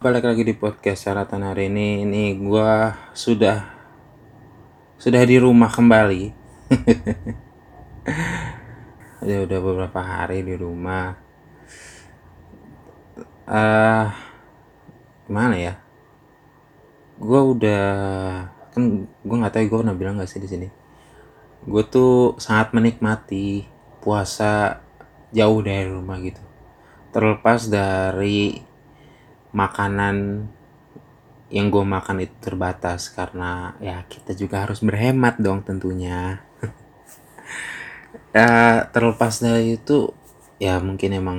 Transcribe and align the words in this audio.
balik 0.00 0.24
lagi 0.24 0.48
di 0.48 0.56
podcast 0.56 1.04
Syaratan 1.04 1.44
hari 1.44 1.68
ini. 1.68 2.08
Ini 2.08 2.40
gua 2.40 2.96
sudah 3.12 3.68
sudah 4.96 5.20
di 5.28 5.36
rumah 5.36 5.68
kembali. 5.68 6.24
Udah 9.20 9.44
udah 9.44 9.58
beberapa 9.60 10.00
hari 10.00 10.40
di 10.40 10.56
rumah. 10.56 11.12
Uh, 13.44 14.08
gimana 15.28 15.60
ya? 15.60 15.76
Gua 17.20 17.52
udah 17.52 17.84
kan 18.72 19.04
gua 19.04 19.36
nggak 19.44 19.52
tahu 19.52 19.68
gua 19.68 19.84
pernah 19.84 20.00
bilang 20.00 20.16
gak 20.16 20.32
sih 20.32 20.40
di 20.40 20.48
sini? 20.48 20.72
Gue 21.68 21.84
tuh 21.84 22.40
sangat 22.40 22.72
menikmati 22.72 23.68
puasa 24.00 24.80
jauh 25.28 25.60
dari 25.60 25.92
rumah 25.92 26.16
gitu. 26.24 26.40
Terlepas 27.12 27.68
dari 27.68 28.69
makanan 29.50 30.46
yang 31.50 31.66
gue 31.66 31.82
makan 31.82 32.22
itu 32.22 32.36
terbatas 32.38 33.10
karena 33.10 33.74
ya 33.82 34.06
kita 34.06 34.38
juga 34.38 34.66
harus 34.66 34.80
berhemat 34.80 35.38
dong 35.42 35.66
tentunya. 35.66 36.42
Ya 38.30 38.86
terlepas 38.94 39.42
dari 39.42 39.74
itu 39.74 40.14
ya 40.62 40.78
mungkin 40.78 41.18
emang 41.18 41.38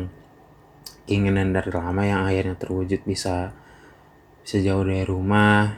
keinginan 1.07 1.55
dari 1.55 1.71
lama 1.71 2.03
yang 2.03 2.27
akhirnya 2.27 2.59
terwujud 2.59 3.07
bisa 3.07 3.55
bisa 4.43 4.59
jauh 4.59 4.83
dari 4.83 5.07
rumah. 5.07 5.71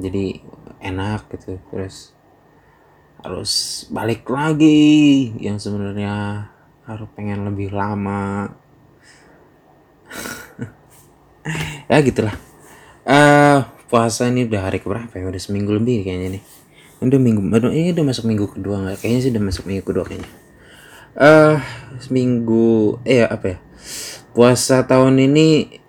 Jadi 0.00 0.40
enak 0.80 1.28
gitu. 1.36 1.60
Terus 1.68 2.16
harus 3.20 3.84
balik 3.92 4.24
lagi 4.24 5.28
yang 5.36 5.60
sebenarnya 5.60 6.48
harus 6.88 7.08
pengen 7.12 7.44
lebih 7.44 7.68
lama 7.76 8.48
ya 11.90 11.98
gitulah. 12.04 12.36
Uh, 13.04 13.64
puasa 13.88 14.28
ini 14.28 14.46
udah 14.46 14.70
hari 14.70 14.78
keberapa 14.78 15.10
ya? 15.16 15.24
Udah 15.26 15.40
seminggu 15.42 15.74
lebih 15.74 16.04
kayaknya 16.06 16.38
nih. 16.38 16.42
Udah 17.00 17.16
minggu 17.16 17.40
aduh 17.48 17.72
ini 17.72 17.96
udah 17.96 18.04
masuk 18.04 18.24
minggu 18.28 18.46
kedua 18.52 18.76
nggak? 18.84 18.96
Kayaknya 19.00 19.20
sih 19.24 19.30
udah 19.32 19.42
masuk 19.42 19.64
minggu 19.66 19.84
kedua 19.88 20.04
kayaknya. 20.04 20.30
Eh 21.16 21.26
uh, 21.26 21.56
seminggu 21.98 23.00
eh 23.08 23.24
apa 23.24 23.46
ya? 23.56 23.58
Puasa 24.36 24.86
tahun 24.86 25.18
ini 25.18 25.80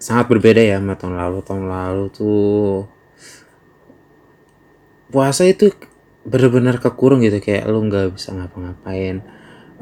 sangat 0.00 0.26
berbeda 0.32 0.60
ya 0.64 0.80
sama 0.80 0.96
tahun 0.96 1.14
lalu. 1.20 1.38
Tahun 1.44 1.64
lalu 1.68 2.04
tuh 2.10 2.88
puasa 5.12 5.46
itu 5.46 5.70
benar-benar 6.24 6.80
kekurung 6.80 7.20
gitu. 7.22 7.38
Kayak 7.44 7.68
lu 7.68 7.84
nggak 7.86 8.16
bisa 8.16 8.32
ngapa-ngapain. 8.32 9.20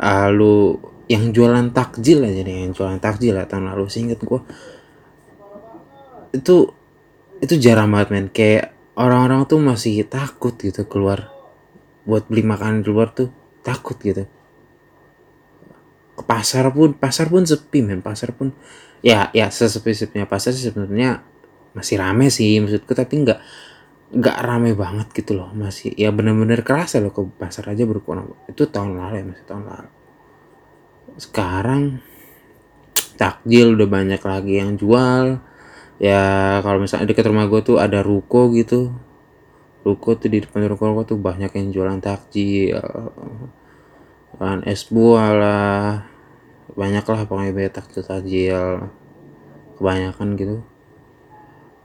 Uh, 0.02 0.28
lu 0.34 0.82
yang 1.06 1.30
jualan 1.30 1.70
takjil 1.70 2.24
aja 2.24 2.40
nih 2.42 2.66
yang 2.66 2.72
jualan 2.74 2.98
takjil 2.98 3.38
ya 3.38 3.46
tahun 3.46 3.70
lalu. 3.70 3.86
Sih 3.86 4.02
inget 4.02 4.18
gue 4.18 4.40
itu 6.32 6.72
itu 7.38 7.54
jarang 7.60 7.92
banget 7.92 8.08
men. 8.10 8.26
Kayak 8.32 8.72
orang-orang 8.96 9.44
tuh 9.46 9.60
masih 9.60 10.02
takut 10.08 10.56
gitu 10.56 10.88
keluar. 10.88 11.30
Buat 12.02 12.26
beli 12.26 12.42
makanan 12.42 12.82
di 12.82 12.88
luar 12.90 13.14
tuh 13.14 13.30
takut 13.62 13.94
gitu. 14.00 14.26
Ke 16.18 16.22
pasar 16.26 16.72
pun 16.74 16.96
pasar 16.96 17.28
pun 17.28 17.44
sepi 17.44 17.84
men. 17.84 18.00
Pasar 18.00 18.34
pun 18.34 18.50
ya 19.04 19.30
ya 19.36 19.52
sesepi 19.52 19.92
sepinya 19.94 20.26
pasar 20.26 20.56
sebenarnya 20.56 21.22
masih 21.76 22.00
rame 22.00 22.32
sih 22.32 22.58
maksudku. 22.58 22.96
Tapi 22.96 23.14
nggak 23.22 23.38
nggak 24.12 24.36
rame 24.44 24.72
banget 24.74 25.08
gitu 25.12 25.36
loh. 25.38 25.52
Masih 25.52 25.92
ya 25.94 26.10
bener-bener 26.10 26.64
kerasa 26.64 26.98
loh 26.98 27.12
ke 27.12 27.22
pasar 27.38 27.70
aja 27.70 27.84
berkurang. 27.84 28.32
Itu 28.48 28.66
tahun 28.70 28.98
lalu 28.98 29.14
ya 29.20 29.24
masih 29.28 29.46
tahun 29.46 29.64
lalu. 29.68 29.90
Sekarang 31.20 31.82
takjil 33.20 33.76
udah 33.76 33.88
banyak 33.88 34.22
lagi 34.24 34.54
yang 34.58 34.74
jual 34.80 35.51
ya 36.02 36.58
kalau 36.66 36.82
misalnya 36.82 37.06
dekat 37.06 37.30
rumah 37.30 37.46
gue 37.46 37.62
tuh 37.62 37.78
ada 37.78 38.02
ruko 38.02 38.50
gitu. 38.50 38.90
Ruko 39.86 40.18
tuh 40.18 40.30
di 40.30 40.42
depan 40.42 40.66
ruko, 40.66 40.90
ruko 40.90 41.02
tuh 41.14 41.18
banyak 41.18 41.50
yang 41.54 41.66
jualan 41.70 41.98
takjil 42.02 42.82
kan 44.40 44.66
es 44.66 44.90
buah 44.90 45.30
lah. 45.30 45.86
Banyak 46.74 47.04
lah 47.06 47.20
pokoknya 47.30 47.52
banyak 47.54 47.72
takjil 47.72 48.02
takjil. 48.02 48.90
Kebanyakan 49.78 50.28
gitu. 50.34 50.56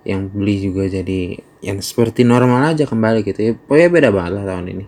Yang 0.02 0.22
beli 0.34 0.56
juga 0.66 0.84
jadi 0.90 1.22
yang 1.62 1.78
seperti 1.84 2.26
normal 2.26 2.74
aja 2.74 2.90
kembali 2.90 3.22
gitu 3.22 3.40
ya. 3.40 3.52
Pokoknya 3.54 3.90
beda 3.94 4.10
banget 4.10 4.32
lah 4.42 4.46
tahun 4.50 4.66
ini. 4.74 4.86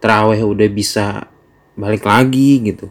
Teraweh 0.00 0.40
udah 0.40 0.68
bisa 0.72 1.28
balik 1.76 2.08
lagi 2.08 2.64
gitu 2.64 2.88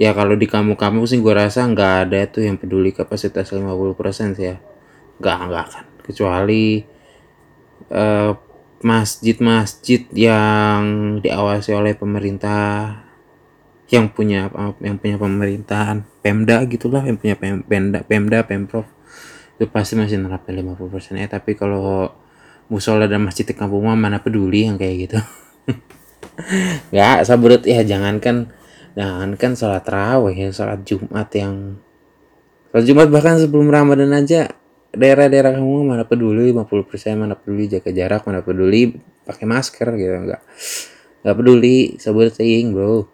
ya 0.00 0.16
kalau 0.16 0.32
di 0.32 0.48
kamu-kamu 0.48 1.04
sih 1.04 1.20
gue 1.20 1.34
rasa 1.36 1.68
nggak 1.68 1.94
ada 2.08 2.20
tuh 2.32 2.48
yang 2.48 2.56
peduli 2.56 2.96
kapasitas 2.96 3.52
50% 3.52 4.40
sih 4.40 4.48
ya. 4.48 4.56
Nggak 5.20 5.38
nggak 5.52 5.66
kan 5.68 5.84
kecuali 6.00 6.82
masjid 7.90 8.48
masjid-masjid 8.80 10.08
yang 10.16 10.80
diawasi 11.20 11.76
oleh 11.76 11.92
pemerintah 11.92 12.96
yang 13.92 14.08
punya 14.08 14.48
yang 14.80 14.96
punya 14.96 15.20
pemerintahan 15.20 16.08
Pemda 16.24 16.64
gitulah 16.64 17.04
yang 17.04 17.20
punya 17.20 17.36
Pemda 17.36 18.00
Pemda 18.06 18.40
Pemprov 18.46 18.88
itu 19.60 19.68
pasti 19.68 20.00
masih 20.00 20.16
nerapin 20.16 20.56
50% 20.56 21.20
ya 21.20 21.28
tapi 21.28 21.52
kalau 21.52 22.08
musola 22.70 23.10
dan 23.10 23.26
masjid 23.26 23.42
di 23.42 23.52
kampung 23.52 23.90
mana 23.90 24.22
peduli 24.22 24.64
yang 24.64 24.78
kayak 24.78 24.96
gitu. 25.10 25.18
Nggak 26.94 27.26
sabrut. 27.26 27.66
Ya 27.66 27.82
jangankan 27.82 28.54
Jangan 28.98 29.38
kan 29.38 29.52
sholat 29.54 29.86
raweh 29.86 30.34
ya, 30.34 30.48
sholat 30.50 30.82
Jumat 30.82 31.30
yang 31.36 31.78
sholat 32.70 32.84
Jumat 32.86 33.08
bahkan 33.10 33.38
sebelum 33.38 33.70
Ramadan 33.70 34.10
aja 34.10 34.50
daerah-daerah 34.90 35.54
kamu 35.54 35.86
mana 35.86 36.02
peduli 36.02 36.50
50% 36.50 37.14
mana 37.14 37.38
peduli 37.38 37.70
jaga 37.70 37.90
jarak 37.94 38.26
mana 38.26 38.42
peduli 38.42 38.98
pakai 39.22 39.46
masker 39.46 39.94
gitu 39.94 40.14
enggak 40.26 40.42
enggak 41.22 41.36
peduli 41.38 41.94
sebuting 41.98 42.74
bro. 42.74 43.06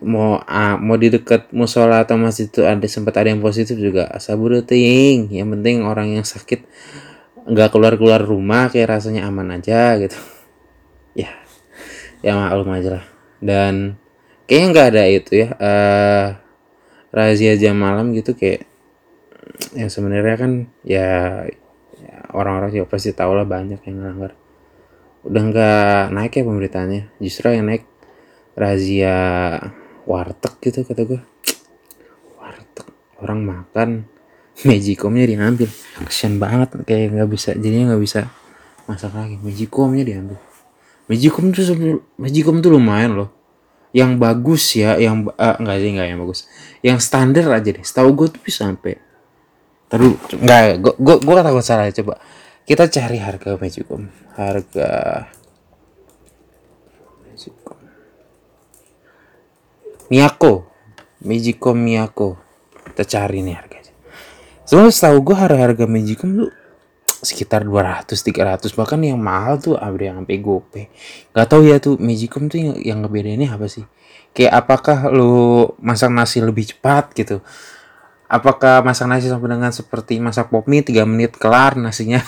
Mau 0.00 0.38
ah, 0.46 0.78
mau 0.78 0.96
di 0.96 1.12
dekat 1.12 1.50
musola 1.50 2.06
atau 2.06 2.14
masjid 2.16 2.46
itu 2.46 2.62
ada 2.64 2.84
sempat 2.86 3.20
ada 3.20 3.32
yang 3.32 3.42
positif 3.42 3.76
juga 3.76 4.08
saburuting 4.16 5.28
yang 5.34 5.50
penting 5.50 5.82
orang 5.84 6.14
yang 6.14 6.24
sakit 6.24 6.62
nggak 7.44 7.68
keluar 7.74 7.98
keluar 7.98 8.22
rumah 8.22 8.70
kayak 8.70 8.96
rasanya 8.96 9.26
aman 9.26 9.56
aja 9.56 9.96
gitu. 9.96 10.16
Ya 11.10 11.42
ya 12.22 12.38
maklum 12.38 12.70
aja 12.70 13.02
lah. 13.02 13.04
Dan 13.42 13.98
kayaknya 14.50 14.66
nggak 14.74 14.88
ada 14.90 15.02
itu 15.06 15.32
ya 15.46 15.48
uh, 15.54 16.26
razia 17.14 17.54
jam 17.54 17.78
malam 17.78 18.10
gitu 18.10 18.34
kayak 18.34 18.66
yang 19.78 19.86
sebenarnya 19.86 20.34
kan 20.34 20.52
ya, 20.82 21.08
ya 22.02 22.16
orang-orang 22.34 22.74
juga 22.74 22.90
pasti 22.90 23.14
tahu 23.14 23.38
lah 23.38 23.46
banyak 23.46 23.78
yang 23.86 23.94
ngelanggar. 24.02 24.34
Udah 25.22 25.42
nggak 25.46 26.02
naik 26.10 26.32
ya 26.34 26.42
pemberitaannya 26.42 27.02
justru 27.22 27.54
yang 27.54 27.70
naik 27.70 27.86
razia 28.58 29.14
warteg 30.02 30.58
gitu 30.58 30.82
kata 30.82 31.02
gue 31.06 31.20
warteg 32.34 32.86
orang 33.22 33.40
makan 33.46 33.88
magicomnya 34.66 35.30
diambil. 35.30 35.70
Kesian 36.10 36.42
banget 36.42 36.74
kayak 36.82 37.14
nggak 37.14 37.30
bisa 37.30 37.54
jadinya 37.54 37.94
nggak 37.94 38.02
bisa 38.02 38.26
masak 38.90 39.14
lagi 39.14 39.38
magicomnya 39.38 40.02
diambil. 40.02 40.42
Magicom 41.06 41.54
tuh 41.54 41.62
magicom 42.18 42.58
tuh 42.58 42.70
lumayan 42.74 43.14
loh 43.14 43.39
yang 43.90 44.22
bagus 44.22 44.78
ya 44.78 44.94
yang 44.98 45.26
uh, 45.34 45.56
enggak 45.58 45.76
sih 45.82 45.90
enggak 45.90 46.08
yang 46.10 46.20
bagus. 46.22 46.40
Yang 46.80 46.98
standar 47.02 47.44
aja 47.50 47.70
deh. 47.74 47.84
Setahu 47.84 48.10
gue 48.14 48.26
tuh 48.30 48.42
bisa 48.42 48.66
sampai 48.66 48.98
terus 49.90 50.14
enggak 50.38 50.78
gue 50.78 50.94
gue 50.98 51.16
gue 51.18 51.34
gue 51.34 51.64
salah 51.64 51.90
coba. 51.90 52.14
Kita 52.62 52.86
cari 52.86 53.18
harga 53.18 53.58
Magicom 53.58 54.02
harga 54.38 54.90
Magicom 57.26 57.78
Miyako. 60.10 60.52
Magicom 61.26 61.76
Miyako. 61.78 62.28
Kita 62.90 63.02
cari 63.06 63.42
nih 63.42 63.54
harganya. 63.58 63.94
Soalnya 64.66 64.94
setahu 64.94 65.18
gue 65.26 65.36
harga 65.36 65.58
harga 65.58 65.84
Magicom 65.90 66.30
tuh 66.46 66.59
sekitar 67.20 67.68
200 67.68 68.16
300 68.16 68.72
bahkan 68.72 69.00
yang 69.00 69.20
mahal 69.20 69.60
tuh 69.60 69.76
ada 69.76 70.00
yang 70.00 70.24
sampai 70.24 70.40
gope 70.40 70.82
nggak 71.36 71.46
tahu 71.46 71.68
ya 71.68 71.76
tuh 71.76 72.00
Magicom 72.00 72.48
tuh 72.48 72.58
yang, 72.58 72.76
yang 72.80 73.00
ini 73.06 73.46
apa 73.46 73.68
sih? 73.68 73.84
Kayak 74.30 74.66
apakah 74.66 75.10
lu 75.10 75.66
masak 75.82 76.10
nasi 76.14 76.38
lebih 76.38 76.70
cepat 76.70 77.10
gitu? 77.18 77.42
Apakah 78.30 78.78
masak 78.86 79.10
nasi 79.10 79.26
sama 79.26 79.50
dengan 79.50 79.74
seperti 79.74 80.22
masak 80.22 80.54
pop 80.54 80.70
mie 80.70 80.86
3 80.86 81.02
menit 81.02 81.34
kelar 81.34 81.74
nasinya? 81.74 82.22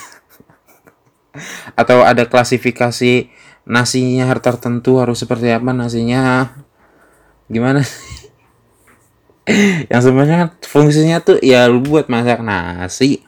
Atau 1.81 2.03
ada 2.03 2.27
klasifikasi 2.27 3.31
nasinya 3.63 4.27
tertentu 4.43 4.99
harus 4.99 5.23
seperti 5.23 5.55
apa 5.55 5.71
nasinya? 5.71 6.51
Gimana? 7.47 7.87
Yang 9.91 10.03
sebenarnya 10.11 10.59
fungsinya 10.67 11.23
tuh 11.23 11.39
ya 11.39 11.71
lu 11.71 11.87
buat 11.87 12.11
masak 12.11 12.43
nasi. 12.43 13.23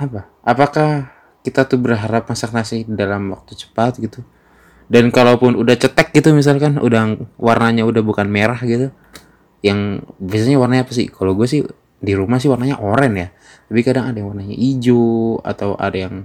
Apa 0.00 0.24
apakah 0.48 1.12
kita 1.44 1.68
tuh 1.68 1.76
berharap 1.76 2.24
masak 2.24 2.56
nasi 2.56 2.88
dalam 2.88 3.28
waktu 3.36 3.52
cepat 3.52 4.00
gitu? 4.00 4.24
Dan 4.88 5.12
kalaupun 5.12 5.52
udah 5.52 5.76
cetek 5.76 6.16
gitu 6.16 6.32
misalkan 6.32 6.80
udah 6.80 7.20
warnanya 7.36 7.84
udah 7.84 8.00
bukan 8.00 8.24
merah 8.24 8.56
gitu 8.64 8.88
yang 9.60 10.00
biasanya 10.16 10.56
warnanya 10.56 10.88
apa 10.88 10.96
sih? 10.96 11.12
Kalau 11.12 11.36
gue 11.36 11.44
sih 11.44 11.60
di 12.00 12.12
rumah 12.16 12.40
sih 12.40 12.48
warnanya 12.48 12.80
oranye 12.80 13.20
ya. 13.20 13.28
Tapi 13.68 13.80
kadang 13.84 14.08
ada 14.08 14.16
yang 14.16 14.32
warnanya 14.32 14.56
hijau 14.56 15.44
atau 15.44 15.76
ada 15.76 16.08
yang 16.08 16.24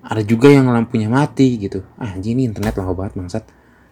ada 0.00 0.24
juga 0.24 0.48
yang 0.48 0.64
lampunya 0.72 1.12
mati 1.12 1.60
gitu. 1.60 1.84
Ah 2.00 2.16
ini 2.16 2.48
internet 2.48 2.80
lama 2.80 2.96
banget 2.96 3.20
bangsat. 3.20 3.44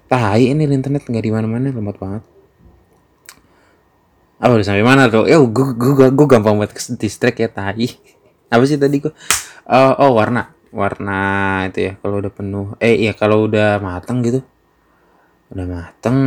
Tahi 0.08 0.56
ini 0.56 0.64
internet 0.64 1.04
nggak 1.04 1.24
di 1.28 1.32
mana 1.34 1.44
mana 1.44 1.68
lemot 1.68 2.00
banget. 2.00 2.24
Apa 4.40 4.56
udah 4.56 4.64
sampai 4.64 4.84
mana 4.84 5.12
tuh? 5.12 5.28
Ya 5.28 5.36
gue 5.36 5.66
gue 5.76 6.08
gue 6.08 6.26
gampang 6.28 6.56
banget 6.56 6.96
distract 6.96 7.44
ya 7.44 7.52
tahi 7.52 8.15
apa 8.46 8.62
sih 8.62 8.78
tadi 8.78 9.02
gue 9.02 9.12
uh, 9.66 9.94
oh 10.02 10.14
warna. 10.14 10.54
Warna 10.70 11.20
itu 11.72 11.90
ya 11.90 11.93
kalau 11.98 12.20
udah 12.20 12.32
penuh. 12.32 12.66
Eh 12.78 13.06
iya 13.06 13.12
kalau 13.16 13.48
udah 13.48 13.81
mateng 13.82 14.22
gitu. 14.22 14.40
Udah 15.50 15.66
mateng. 15.66 16.19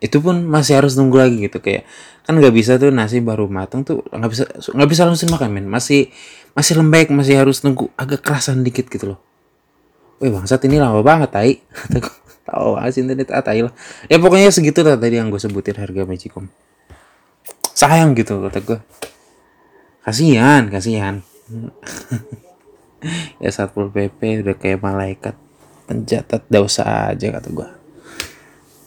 Itu 0.00 0.20
pun 0.20 0.44
masih 0.44 0.80
harus 0.80 0.96
nunggu 0.96 1.16
lagi 1.16 1.36
gitu 1.48 1.58
kayak 1.60 1.88
kan 2.26 2.34
nggak 2.34 2.54
bisa 2.56 2.76
tuh 2.76 2.90
nasi 2.90 3.22
baru 3.22 3.46
mateng 3.46 3.86
tuh 3.86 4.02
nggak 4.10 4.30
bisa 4.30 4.44
nggak 4.74 4.90
bisa 4.90 5.02
langsung 5.06 5.28
makan 5.30 5.50
men. 5.52 5.66
Masih 5.68 6.10
masih 6.56 6.80
lembek 6.80 7.12
masih 7.12 7.36
harus 7.36 7.62
nunggu 7.62 7.92
agak 7.94 8.24
kerasan 8.24 8.64
dikit 8.64 8.88
gitu 8.88 9.14
loh. 9.14 9.20
Wih 10.18 10.32
bangsat 10.32 10.64
ini 10.66 10.80
lama 10.80 11.04
banget 11.04 11.30
tai. 11.30 11.60
Tahu 12.48 12.78
asin 12.78 13.10
internet 13.10 13.34
ah 13.34 13.42
tai 13.42 13.60
lah. 13.60 13.74
Ya 14.06 14.22
pokoknya 14.22 14.54
segitu 14.54 14.86
lah 14.86 14.96
tadi 14.96 15.18
yang 15.18 15.28
gue 15.28 15.40
sebutin 15.42 15.76
harga 15.76 16.06
Magicom. 16.06 16.46
Sayang 17.76 18.16
gitu 18.16 18.40
kata 18.40 18.62
gue 18.64 18.78
kasihan 20.06 20.70
kasihan 20.70 21.26
ya 23.42 23.50
satpol 23.52 23.90
pp 23.92 24.42
udah 24.42 24.56
kayak 24.58 24.82
malaikat. 24.82 25.34
Pencatat 25.86 26.50
dosa 26.50 27.14
aja 27.14 27.30
kata 27.30 27.48
gue 27.54 27.68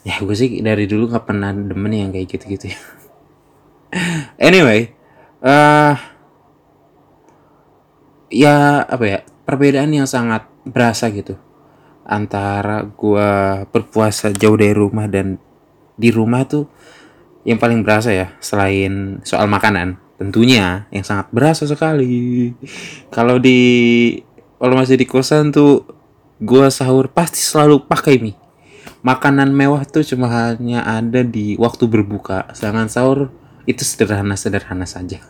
ya 0.08 0.16
gue 0.24 0.36
sih 0.36 0.64
dari 0.64 0.88
dulu 0.88 1.12
nggak 1.12 1.26
pernah 1.28 1.52
demen 1.52 1.92
yang 1.92 2.12
kayak 2.12 2.28
gitu-gitu 2.34 2.72
ya. 2.72 2.80
Anyway 4.50 4.96
uh, 5.44 5.94
ya 8.30 8.86
apa 8.86 9.06
ya 9.06 9.20
perbedaan 9.44 9.92
yang 9.92 10.08
sangat 10.10 10.46
berasa 10.66 11.10
gitu 11.10 11.36
antara 12.10 12.86
gue 12.86 13.30
berpuasa 13.70 14.34
jauh 14.34 14.58
dari 14.58 14.74
rumah 14.74 15.06
dan 15.06 15.38
di 16.00 16.10
rumah 16.10 16.46
tuh 16.46 16.66
yang 17.46 17.62
paling 17.62 17.82
berasa 17.86 18.14
ya 18.14 18.34
selain 18.42 19.22
soal 19.26 19.46
makanan 19.46 19.98
tentunya 20.20 20.86
yang 20.92 21.08
sangat 21.08 21.32
berasa 21.32 21.64
sekali. 21.64 22.52
Kalau 23.08 23.40
di 23.40 23.60
kalau 24.60 24.76
masih 24.76 25.00
di 25.00 25.08
kosan 25.08 25.56
tuh 25.56 25.88
gua 26.44 26.68
sahur 26.68 27.08
pasti 27.08 27.40
selalu 27.40 27.88
pakai 27.88 28.20
mie. 28.20 28.36
Makanan 29.00 29.56
mewah 29.56 29.88
tuh 29.88 30.04
cuma 30.04 30.28
hanya 30.28 30.84
ada 30.84 31.24
di 31.24 31.56
waktu 31.56 31.88
berbuka. 31.88 32.52
Sedangkan 32.52 32.92
sahur 32.92 33.32
itu 33.64 33.88
sederhana 33.88 34.36
sederhana 34.36 34.84
saja. 34.84 35.24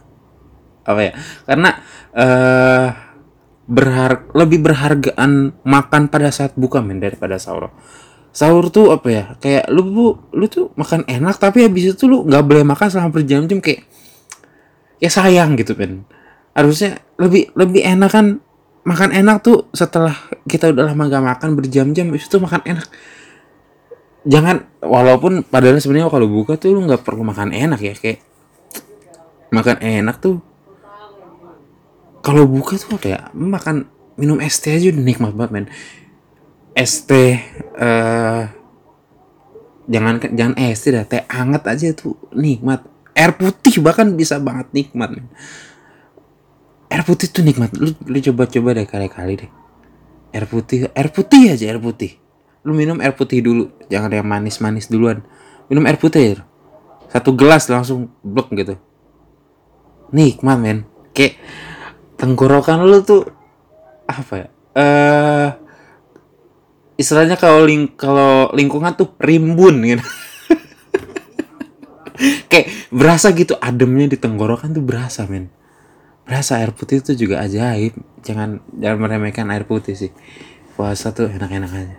Apa 0.82 1.02
ya? 1.06 1.14
Karena 1.46 1.70
uh, 2.18 2.88
berhar 3.70 4.26
lebih 4.34 4.66
berhargaan 4.66 5.54
makan 5.62 6.10
pada 6.10 6.34
saat 6.34 6.58
buka 6.58 6.82
men 6.82 6.98
daripada 6.98 7.38
sahur. 7.38 7.70
Sahur 8.34 8.74
tuh 8.74 8.90
apa 8.90 9.08
ya? 9.10 9.24
Kayak 9.38 9.70
lu 9.70 9.86
bu 9.86 10.06
lu 10.34 10.50
tuh 10.50 10.74
makan 10.74 11.06
enak 11.06 11.38
tapi 11.38 11.70
habis 11.70 11.94
itu 11.94 12.10
lu 12.10 12.26
nggak 12.26 12.42
boleh 12.42 12.66
makan 12.66 12.88
selama 12.90 13.14
berjam-jam. 13.14 13.62
Kayak 13.62 13.89
ya 15.00 15.10
sayang 15.12 15.56
gitu 15.56 15.76
kan 15.76 16.04
harusnya 16.54 17.00
lebih 17.16 17.52
lebih 17.56 17.82
enak 17.84 18.12
kan 18.12 18.26
makan 18.84 19.12
enak 19.14 19.44
tuh 19.44 19.68
setelah 19.76 20.16
kita 20.48 20.72
udah 20.72 20.92
lama 20.92 21.04
gak 21.06 21.24
makan 21.24 21.50
berjam-jam 21.54 22.10
itu 22.10 22.26
tuh 22.26 22.42
makan 22.42 22.64
enak. 22.66 22.88
Jangan 24.28 24.66
walaupun 24.84 25.46
padahal 25.48 25.80
sebenarnya 25.80 26.12
kalau 26.12 26.28
buka 26.28 26.60
tuh 26.60 26.76
lu 26.76 26.84
nggak 26.84 27.08
perlu 27.08 27.24
makan 27.24 27.56
enak 27.56 27.80
ya 27.80 27.94
kayak 27.96 28.20
makan 29.54 29.78
enak 29.80 30.20
tuh. 30.20 30.44
Kalau 32.20 32.44
buka 32.50 32.76
tuh 32.76 33.00
apa 33.00 33.08
ya? 33.08 33.20
Makan 33.32 33.88
minum 34.20 34.44
es 34.44 34.60
teh 34.60 34.76
aja 34.76 34.92
udah 34.92 35.04
nikmat 35.06 35.32
banget 35.32 35.52
men 35.56 35.66
es 36.76 37.08
teh 37.08 37.40
uh, 37.80 38.52
jangan 39.88 40.20
jangan 40.36 40.56
es 40.60 40.84
teh 40.84 40.92
teh 41.08 41.24
hangat 41.32 41.64
aja 41.72 41.96
tuh 41.96 42.20
nikmat 42.36 42.84
air 43.20 43.36
putih 43.36 43.84
bahkan 43.84 44.08
bisa 44.16 44.40
banget 44.40 44.72
nikmat. 44.72 45.20
Air 46.88 47.04
putih 47.04 47.28
tuh 47.28 47.44
nikmat. 47.44 47.76
Lu 47.76 47.92
lu 48.08 48.18
coba 48.32 48.48
coba 48.48 48.70
deh 48.72 48.88
kali 48.88 49.08
kali 49.12 49.34
deh. 49.44 49.52
Air 50.32 50.48
putih 50.48 50.88
air 50.96 51.10
putih 51.12 51.52
aja 51.52 51.68
air 51.68 51.84
putih. 51.84 52.16
Lu 52.64 52.72
minum 52.72 53.04
air 53.04 53.12
putih 53.12 53.44
dulu. 53.44 53.68
Jangan 53.92 54.16
yang 54.16 54.24
manis 54.24 54.64
manis 54.64 54.88
duluan. 54.88 55.20
Minum 55.68 55.84
air 55.84 56.00
putih 56.00 56.40
satu 57.12 57.36
gelas 57.36 57.68
langsung 57.68 58.08
blok 58.24 58.56
gitu. 58.56 58.80
Nikmat 60.16 60.58
men. 60.58 60.80
Kayak 61.12 61.36
tenggorokan 62.16 62.88
lu 62.88 63.04
tuh 63.04 63.28
apa 64.08 64.34
ya? 64.40 64.48
Eh 64.48 64.80
uh, 64.80 65.50
istilahnya 67.00 67.40
kalau 67.40 67.64
ling 67.64 67.96
kalau 67.96 68.52
lingkungan 68.52 68.92
tuh 68.96 69.16
rimbun 69.24 69.80
gitu 69.88 70.04
kayak 72.52 72.92
berasa 72.92 73.32
gitu 73.32 73.56
ademnya 73.58 74.12
di 74.12 74.18
tenggorokan 74.20 74.76
tuh 74.76 74.84
berasa 74.84 75.26
men. 75.26 75.48
Berasa 76.28 76.62
air 76.62 76.76
putih 76.76 77.02
itu 77.02 77.16
juga 77.16 77.42
ajaib. 77.42 77.96
Jangan 78.22 78.62
jangan 78.78 78.98
meremehkan 79.00 79.50
air 79.50 79.66
putih 79.66 79.96
sih. 79.98 80.12
Puasa 80.78 81.16
tuh 81.16 81.32
enak-enak 81.32 81.72
aja. 81.72 81.98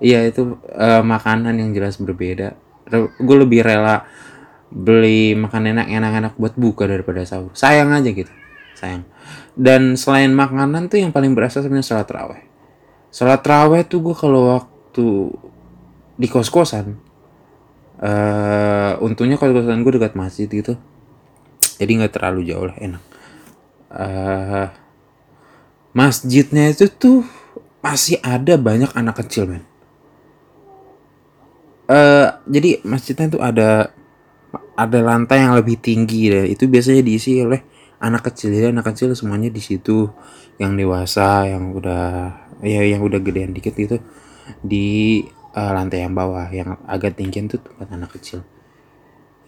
Iya 0.00 0.26
itu 0.26 0.56
uh, 0.74 1.04
makanan 1.04 1.54
yang 1.60 1.70
jelas 1.76 2.00
berbeda. 2.00 2.56
Gue 3.20 3.36
lebih 3.36 3.62
rela 3.62 4.08
beli 4.70 5.34
makan 5.34 5.76
enak 5.76 5.86
enak-enak 5.86 6.32
buat 6.40 6.54
buka 6.56 6.88
daripada 6.88 7.22
sahur. 7.22 7.52
Sayang 7.52 7.92
aja 7.92 8.10
gitu. 8.10 8.32
Sayang. 8.74 9.04
Dan 9.54 9.94
selain 10.00 10.32
makanan 10.32 10.88
tuh 10.88 11.04
yang 11.04 11.12
paling 11.12 11.36
berasa 11.36 11.60
sebenarnya 11.60 11.86
sholat 11.86 12.08
raweh. 12.08 12.42
Sholat 13.12 13.42
raweh 13.44 13.84
tuh 13.84 14.00
gue 14.00 14.16
kalau 14.16 14.56
waktu 14.56 15.06
di 16.16 16.26
kos 16.28 16.48
kosan 16.52 17.09
uh, 18.00 18.92
untungnya 19.04 19.36
kos 19.36 19.52
kosan 19.52 19.84
gue 19.84 19.92
dekat 20.00 20.16
masjid 20.16 20.48
gitu. 20.48 20.74
Jadi 21.80 21.90
nggak 21.96 22.12
terlalu 22.12 22.48
jauh 22.48 22.66
lah 22.68 22.76
enak. 22.76 23.02
Uh, 23.90 24.66
masjidnya 25.96 26.70
itu 26.70 26.86
tuh 26.88 27.26
masih 27.80 28.20
ada 28.20 28.60
banyak 28.60 28.92
anak 28.92 29.24
kecil 29.24 29.48
men. 29.48 29.64
Uh, 31.90 32.38
jadi 32.46 32.84
masjidnya 32.86 33.34
tuh 33.34 33.42
ada 33.42 33.90
ada 34.78 34.98
lantai 35.02 35.42
yang 35.42 35.56
lebih 35.56 35.80
tinggi 35.80 36.30
deh. 36.30 36.46
Itu 36.52 36.68
biasanya 36.68 37.02
diisi 37.02 37.40
oleh 37.40 37.64
anak 37.98 38.30
kecil. 38.30 38.54
Ya 38.54 38.70
anak 38.70 38.92
kecil 38.92 39.12
semuanya 39.16 39.50
di 39.50 39.60
situ. 39.60 40.08
Yang 40.60 40.72
dewasa 40.84 41.48
yang 41.48 41.72
udah 41.72 42.36
ya 42.60 42.84
yang 42.84 43.00
udah 43.00 43.18
gedean 43.18 43.56
dikit 43.56 43.74
gitu. 43.74 43.98
Di 44.60 45.24
uh, 45.54 45.70
lantai 45.74 46.06
yang 46.06 46.14
bawah 46.14 46.46
yang 46.50 46.78
agak 46.86 47.18
tinggi 47.18 47.46
itu 47.46 47.56
tempat 47.58 47.88
anak 47.90 48.14
kecil. 48.18 48.46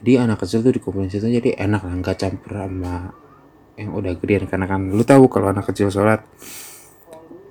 Jadi 0.02 0.18
anak 0.18 0.42
kecil 0.42 0.66
tuh 0.66 0.74
dikumpulin 0.74 1.06
situ 1.06 1.30
jadi 1.30 1.54
enak 1.62 1.86
lah 1.86 1.94
nggak 2.02 2.16
campur 2.18 2.58
sama 2.58 3.14
yang 3.78 3.94
udah 3.94 4.12
gedean 4.18 4.50
karena 4.50 4.66
kan 4.66 4.90
lu 4.90 5.02
tahu 5.06 5.30
kalau 5.30 5.48
anak 5.48 5.64
kecil 5.70 5.88
sholat 5.88 6.26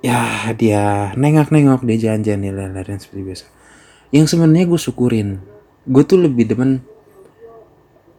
ya 0.04 0.52
dia 0.54 1.10
nengok-nengok 1.16 1.82
dia 1.82 2.12
jalan-jalan 2.12 2.76
lari 2.76 2.92
seperti 3.00 3.22
biasa. 3.24 3.46
Yang 4.12 4.36
sebenarnya 4.36 4.68
gue 4.68 4.80
syukurin 4.80 5.28
gue 5.88 6.02
tuh 6.04 6.20
lebih 6.20 6.44
demen 6.52 6.84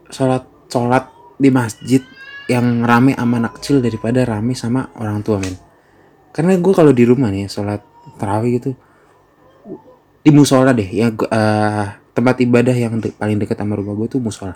sholat 0.09 0.49
sholat 0.67 1.07
di 1.37 1.53
masjid 1.53 2.01
yang 2.49 2.83
rame 2.83 3.15
sama 3.15 3.39
anak 3.39 3.61
kecil 3.61 3.79
daripada 3.79 4.25
rame 4.25 4.57
sama 4.57 4.89
orang 4.97 5.21
tua 5.21 5.37
men. 5.37 5.53
Karena 6.33 6.57
gue 6.57 6.73
kalau 6.73 6.89
di 6.89 7.05
rumah 7.05 7.29
nih 7.29 7.45
sholat 7.45 7.85
tarawih 8.17 8.57
gitu 8.57 8.73
di 10.23 10.31
musola 10.31 10.71
deh 10.71 10.87
ya 10.87 11.11
uh, 11.11 11.85
tempat 12.15 12.39
ibadah 12.39 12.71
yang 12.71 13.03
de 13.03 13.11
paling 13.11 13.35
dekat 13.35 13.59
sama 13.59 13.75
rumah 13.75 13.91
gue 13.99 14.07
tuh 14.07 14.23
musola. 14.23 14.55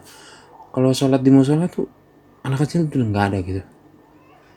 Kalau 0.72 0.96
sholat 0.96 1.20
di 1.20 1.32
musola 1.34 1.68
tuh 1.68 1.84
anak 2.48 2.64
kecil 2.64 2.88
tuh 2.88 3.04
nggak 3.04 3.26
ada 3.34 3.38
gitu. 3.44 3.62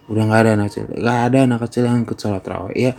Udah 0.07 0.23
nggak 0.31 0.41
ada 0.47 0.51
anak 0.55 0.67
kecil 0.71 0.85
nggak 0.87 1.19
ada 1.27 1.39
anak 1.51 1.61
kecil 1.67 1.83
yang 1.91 1.99
ikut 2.07 2.19
sholat 2.19 2.43
tarawih 2.47 2.79
ya 2.79 2.93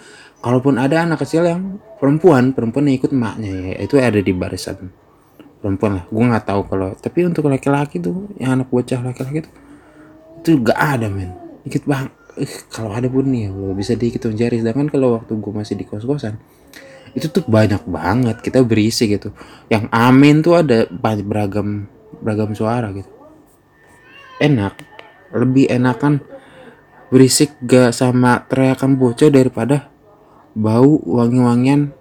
kalaupun 0.44 0.76
ada 0.76 1.08
anak 1.08 1.24
kecil 1.24 1.48
yang 1.48 1.80
perempuan 2.00 2.52
perempuan 2.52 2.92
yang 2.92 3.00
ikut 3.00 3.12
emaknya 3.16 3.52
ya 3.52 3.74
itu 3.80 3.96
ada 4.00 4.20
di 4.20 4.34
barisan 4.36 4.92
perempuan 5.64 6.04
lah. 6.04 6.06
Gue 6.12 6.24
nggak 6.28 6.46
tahu 6.52 6.62
kalau 6.68 6.92
tapi 7.00 7.24
untuk 7.24 7.48
laki-laki 7.48 8.04
tuh 8.04 8.28
yang 8.36 8.60
anak 8.60 8.68
bocah 8.68 9.00
laki-laki 9.00 9.48
tuh 9.48 9.54
itu 10.42 10.52
gak 10.66 10.80
ada 11.00 11.08
men. 11.08 11.32
Dikit 11.64 11.88
bang 11.88 12.12
kalau 12.74 12.92
ada 12.92 13.08
pun 13.08 13.30
nih 13.30 13.48
lo 13.48 13.72
bisa 13.72 13.96
dihitung 13.96 14.36
jari. 14.36 14.60
Sedangkan 14.60 14.92
kalau 14.92 15.16
waktu 15.22 15.32
gue 15.38 15.54
masih 15.54 15.80
di 15.80 15.86
kos 15.88 16.04
kosan 16.04 16.36
itu 17.12 17.28
tuh 17.28 17.44
banyak 17.44 17.84
banget 17.88 18.40
kita 18.40 18.64
berisi 18.64 19.12
gitu. 19.12 19.36
Yang 19.68 19.92
amin 19.92 20.36
tuh 20.44 20.60
ada 20.60 20.88
beragam 21.24 21.88
beragam 22.22 22.56
suara 22.56 22.92
gitu. 22.96 23.10
Enak 24.42 24.80
lebih 25.36 25.70
enakan 25.70 26.24
berisik 27.12 27.56
gak 27.68 27.92
sama 27.92 28.48
teriakan 28.48 28.96
bocah 28.96 29.28
daripada 29.28 29.92
bau 30.56 31.00
wangi-wangian 31.04 31.92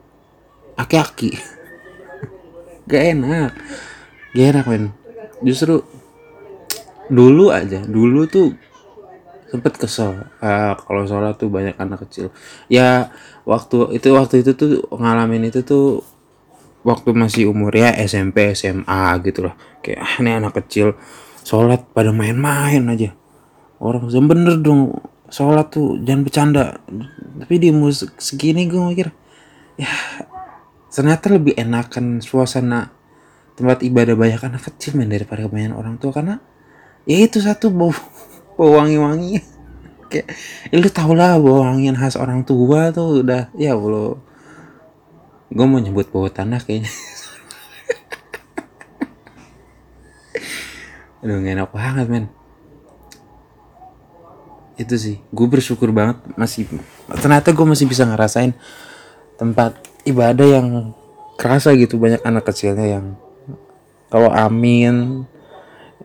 aki-aki. 0.78 1.34
Gak 2.90 3.04
enak 3.14 3.54
gak 4.34 4.46
enak 4.54 4.66
men. 4.70 4.84
Justru 5.42 5.82
dulu 7.10 7.50
aja 7.50 7.82
dulu 7.82 8.30
tuh 8.30 8.54
sempet 9.50 9.74
kesel. 9.74 10.30
Uh, 10.38 10.78
kalau 10.78 11.02
sholat 11.04 11.34
tuh 11.34 11.50
banyak 11.50 11.74
anak 11.74 12.06
kecil. 12.06 12.30
Ya 12.70 13.10
waktu 13.42 13.98
itu 13.98 14.14
waktu 14.14 14.46
itu 14.46 14.54
tuh 14.54 14.86
ngalamin 14.94 15.50
itu 15.50 15.66
tuh 15.66 16.06
waktu 16.86 17.12
masih 17.12 17.50
umur 17.50 17.74
ya 17.74 17.92
SMP 17.92 18.56
SMA 18.56 19.20
gitu 19.26 19.50
loh 19.50 19.54
kayak 19.84 20.00
ah, 20.00 20.14
ini 20.22 20.30
anak 20.32 20.56
kecil 20.64 20.96
sholat 21.44 21.82
pada 21.90 22.14
main-main 22.14 22.80
aja. 22.88 23.10
Orang 23.82 24.06
bener 24.06 24.60
dong 24.62 25.02
sholat 25.28 25.74
tuh 25.74 25.98
jangan 26.06 26.22
bercanda. 26.22 26.64
Tapi 27.42 27.54
di 27.58 27.70
musik 27.74 28.14
segini 28.22 28.70
gue 28.70 28.80
mikir 28.80 29.08
ya 29.80 29.90
ternyata 30.90 31.32
lebih 31.32 31.56
enakan 31.56 32.20
suasana 32.20 32.92
tempat 33.54 33.80
ibadah 33.86 34.18
banyak 34.18 34.40
anak 34.42 34.62
kecil 34.72 34.96
main 34.96 35.10
daripada 35.10 35.44
kebanyakan 35.44 35.74
orang 35.74 35.94
tua. 35.98 36.12
Karena 36.14 36.36
ya 37.08 37.18
itu 37.18 37.40
satu 37.40 37.72
bau 37.72 37.92
wangi-wangi. 38.68 39.40
Kayak 40.10 40.26
ya 40.68 40.76
lu 40.76 40.90
tau 40.90 41.14
lah 41.14 41.38
bau 41.38 41.62
wangian 41.64 41.96
khas 41.96 42.16
orang 42.18 42.44
tua 42.44 42.92
tuh 42.92 43.24
udah 43.24 43.48
ya 43.56 43.72
Allah. 43.78 44.18
Gue 45.50 45.66
mau 45.66 45.80
nyebut 45.80 46.12
bau 46.12 46.28
tanah 46.28 46.60
kayaknya. 46.60 46.90
Aduh 51.24 51.40
gak 51.40 51.56
enak 51.56 51.72
banget 51.72 52.06
men. 52.10 52.28
Itu 54.76 55.00
sih 55.00 55.20
gue 55.32 55.46
bersyukur 55.48 55.92
banget 55.94 56.16
masih 56.36 56.66
ternyata 57.08 57.52
gue 57.54 57.66
masih 57.66 57.86
bisa 57.88 58.04
ngerasain 58.04 58.52
tempat 59.40 59.80
ibadah 60.04 60.60
yang 60.60 60.92
kerasa 61.40 61.72
gitu 61.72 61.96
banyak 61.96 62.20
anak 62.20 62.44
kecilnya 62.44 62.84
yang 62.84 63.16
kalau 64.12 64.28
amin 64.28 65.24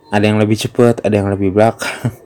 ada 0.07 0.23
yang 0.23 0.39
lebih 0.39 0.55
cepat 0.55 1.03
ada 1.03 1.19
yang 1.19 1.27
lebih 1.27 1.51
belakang 1.51 2.15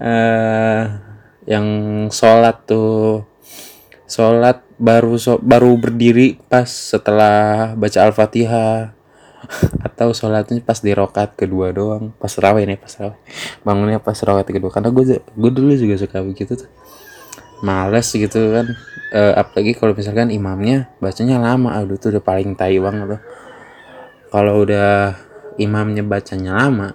uh, 0.00 0.82
yang 1.52 1.66
sholat 2.10 2.66
tuh 2.66 3.22
sholat 4.06 4.62
baru 4.76 5.16
so, 5.18 5.38
baru 5.42 5.74
berdiri 5.78 6.38
pas 6.50 6.68
setelah 6.68 7.72
baca 7.74 7.98
al-fatihah. 8.02 8.94
Atau 9.86 10.10
sholatnya 10.10 10.58
pas 10.58 10.82
di 10.82 10.90
rokat 10.90 11.38
kedua 11.38 11.70
doang. 11.70 12.10
Pas 12.18 12.32
raweh 12.34 12.66
nih 12.66 12.78
pas 12.80 12.90
raweh. 12.98 13.18
Bangunnya 13.62 14.02
pas 14.02 14.18
rokat 14.18 14.50
kedua. 14.50 14.74
Karena 14.74 14.90
gue 14.90 15.22
gue 15.22 15.50
dulu 15.54 15.70
juga 15.78 15.94
suka 15.94 16.18
begitu 16.24 16.58
tuh. 16.58 16.70
Males 17.62 18.10
gitu 18.10 18.52
kan. 18.52 18.66
Uh, 19.14 19.38
apalagi 19.38 19.78
kalau 19.78 19.94
misalkan 19.94 20.34
imamnya 20.34 20.90
bacanya 20.98 21.38
lama. 21.38 21.78
Aduh 21.78 21.94
tuh 21.94 22.10
udah 22.10 22.24
paling 22.26 22.58
tai 22.58 22.82
banget 22.82 23.22
kalau 24.30 24.66
udah 24.66 25.16
imamnya 25.56 26.04
bacanya 26.04 26.66
lama 26.66 26.92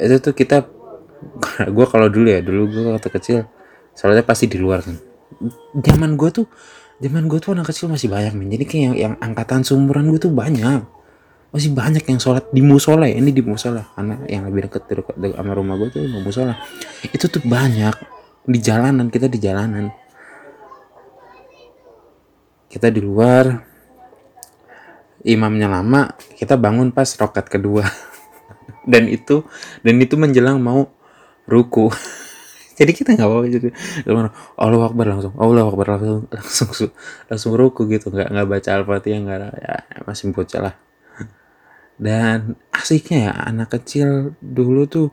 itu 0.00 0.16
tuh 0.18 0.32
kita 0.32 0.64
gue 1.76 1.86
kalau 1.86 2.08
dulu 2.08 2.26
ya 2.32 2.40
dulu 2.40 2.72
gue 2.72 2.82
waktu 2.96 3.10
kecil 3.12 3.38
soalnya 3.92 4.24
pasti 4.24 4.48
di 4.48 4.56
luar 4.56 4.80
kan. 4.80 4.96
Zaman 5.76 6.16
gue 6.16 6.30
tuh 6.32 6.46
zaman 7.00 7.28
gue 7.28 7.38
tuh 7.40 7.56
anak 7.56 7.72
kecil 7.72 7.92
masih 7.92 8.08
banyak 8.08 8.32
men. 8.36 8.48
Jadi 8.52 8.64
kayak 8.64 8.82
yang, 8.82 8.94
yang 8.96 9.14
angkatan 9.20 9.64
seumuran 9.64 10.08
gue 10.12 10.20
tuh 10.20 10.32
banyak. 10.32 10.84
Masih 11.50 11.74
banyak 11.74 12.06
yang 12.06 12.20
sholat 12.22 12.46
di 12.54 12.62
musola 12.62 13.10
ya 13.10 13.18
ini 13.18 13.34
di 13.34 13.42
musola. 13.42 13.82
Karena 13.96 14.22
yang 14.30 14.46
lebih 14.46 14.70
deket 14.70 14.86
dekat, 14.86 15.16
sama 15.18 15.52
rumah 15.52 15.74
gue 15.80 15.88
tuh 15.90 16.00
di 16.04 16.20
musola. 16.20 16.54
Itu 17.10 17.26
tuh 17.26 17.42
banyak. 17.42 17.94
Di 18.46 18.58
jalanan 18.62 19.10
kita 19.10 19.26
di 19.26 19.38
jalanan. 19.40 19.90
Kita 22.70 22.88
di 22.88 23.00
luar. 23.02 23.68
Imamnya 25.20 25.68
lama 25.68 26.16
kita 26.32 26.56
bangun 26.56 26.96
pas 26.96 27.04
rokat 27.20 27.44
kedua 27.52 27.84
dan 28.86 29.06
itu 29.06 29.44
dan 29.84 29.94
itu 30.00 30.14
menjelang 30.16 30.58
mau 30.60 30.90
ruku. 31.46 31.90
Jadi 32.80 32.96
kita 32.96 33.12
nggak 33.12 33.28
apa 33.28 33.44
gitu 33.52 33.68
Allah 34.56 34.88
Akbar 34.88 35.04
langsung 35.04 35.36
Allah 35.36 35.68
Akbar 35.68 35.86
langsung 36.00 36.24
langsung 36.32 36.90
langsung 37.28 37.52
ruku 37.58 37.84
gitu. 37.92 38.08
Nggak 38.08 38.28
nggak 38.32 38.46
baca 38.48 38.70
al-fatihah 38.80 39.18
nggak 39.20 39.38
ya 39.60 39.74
masih 40.08 40.32
bocah 40.32 40.60
lah. 40.64 40.74
Dan 42.00 42.56
asiknya 42.72 43.28
ya 43.28 43.32
anak 43.44 43.76
kecil 43.76 44.32
dulu 44.40 44.88
tuh 44.88 45.12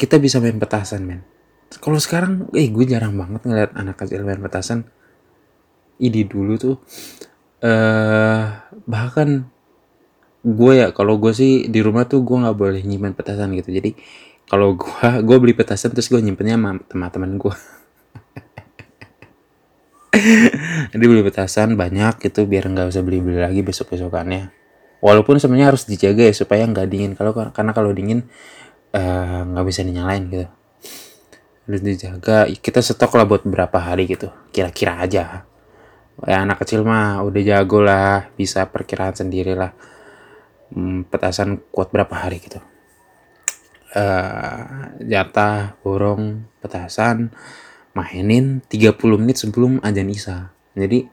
kita 0.00 0.16
bisa 0.16 0.40
main 0.40 0.56
petasan 0.56 1.04
men. 1.04 1.20
Kalau 1.68 2.00
sekarang 2.00 2.48
eh 2.56 2.72
gue 2.72 2.84
jarang 2.88 3.12
banget 3.12 3.44
ngeliat 3.44 3.70
anak 3.76 4.00
kecil 4.00 4.24
main 4.24 4.40
petasan. 4.40 4.88
Ini 6.00 6.24
dulu 6.24 6.56
tuh 6.56 6.76
eh 7.60 7.68
uh, 7.68 8.44
bahkan 8.84 9.48
gue 10.46 10.72
ya 10.78 10.94
kalau 10.94 11.18
gue 11.18 11.34
sih 11.34 11.66
di 11.66 11.82
rumah 11.82 12.06
tuh 12.06 12.22
gue 12.22 12.36
nggak 12.38 12.54
boleh 12.54 12.80
nyimpen 12.86 13.18
petasan 13.18 13.50
gitu. 13.58 13.74
Jadi 13.74 13.98
kalau 14.46 14.78
gue 14.78 15.08
gue 15.26 15.36
beli 15.42 15.54
petasan 15.58 15.90
terus 15.90 16.06
gue 16.06 16.22
nyimpennya 16.22 16.54
sama 16.54 16.78
teman-teman 16.86 17.34
gue 17.34 17.54
jadi 20.94 21.04
beli 21.04 21.22
petasan 21.26 21.74
banyak 21.74 22.22
gitu 22.22 22.46
biar 22.46 22.70
nggak 22.70 22.88
usah 22.88 23.02
beli 23.02 23.20
beli 23.20 23.42
lagi 23.42 23.60
besok 23.60 23.92
besokannya 23.92 24.54
walaupun 25.04 25.36
sebenarnya 25.36 25.74
harus 25.74 25.84
dijaga 25.84 26.26
ya 26.26 26.34
supaya 26.34 26.64
nggak 26.64 26.86
dingin. 26.88 27.12
Kalau 27.18 27.32
karena 27.34 27.72
kalau 27.76 27.90
dingin 27.92 28.24
eh, 28.94 29.40
nggak 29.46 29.64
uh, 29.64 29.68
bisa 29.68 29.80
dinyalain 29.84 30.24
gitu. 30.30 30.46
Harus 31.66 31.82
dijaga. 31.82 32.46
Kita 32.50 32.80
stok 32.80 33.12
lah 33.18 33.26
buat 33.28 33.42
berapa 33.44 33.78
hari 33.78 34.08
gitu. 34.10 34.30
Kira-kira 34.50 35.02
aja. 35.02 35.46
Ya 36.24 36.36
anak 36.40 36.64
kecil 36.64 36.80
mah 36.80 37.20
udah 37.22 37.42
jago 37.44 37.84
lah 37.84 38.32
bisa 38.40 38.64
perkiraan 38.72 39.12
sendiri 39.12 39.52
lah 39.52 39.76
hmm, 40.72 41.10
petasan 41.12 41.62
kuat 41.70 41.92
berapa 41.92 42.12
hari 42.14 42.42
gitu? 42.42 42.62
Uh, 43.96 44.92
jatah 45.00 45.78
borong 45.80 46.44
petasan 46.60 47.32
mainin 47.96 48.60
30 48.68 48.92
menit 49.16 49.40
sebelum 49.40 49.80
ajan 49.80 50.08
isya. 50.12 50.52
Jadi 50.76 51.08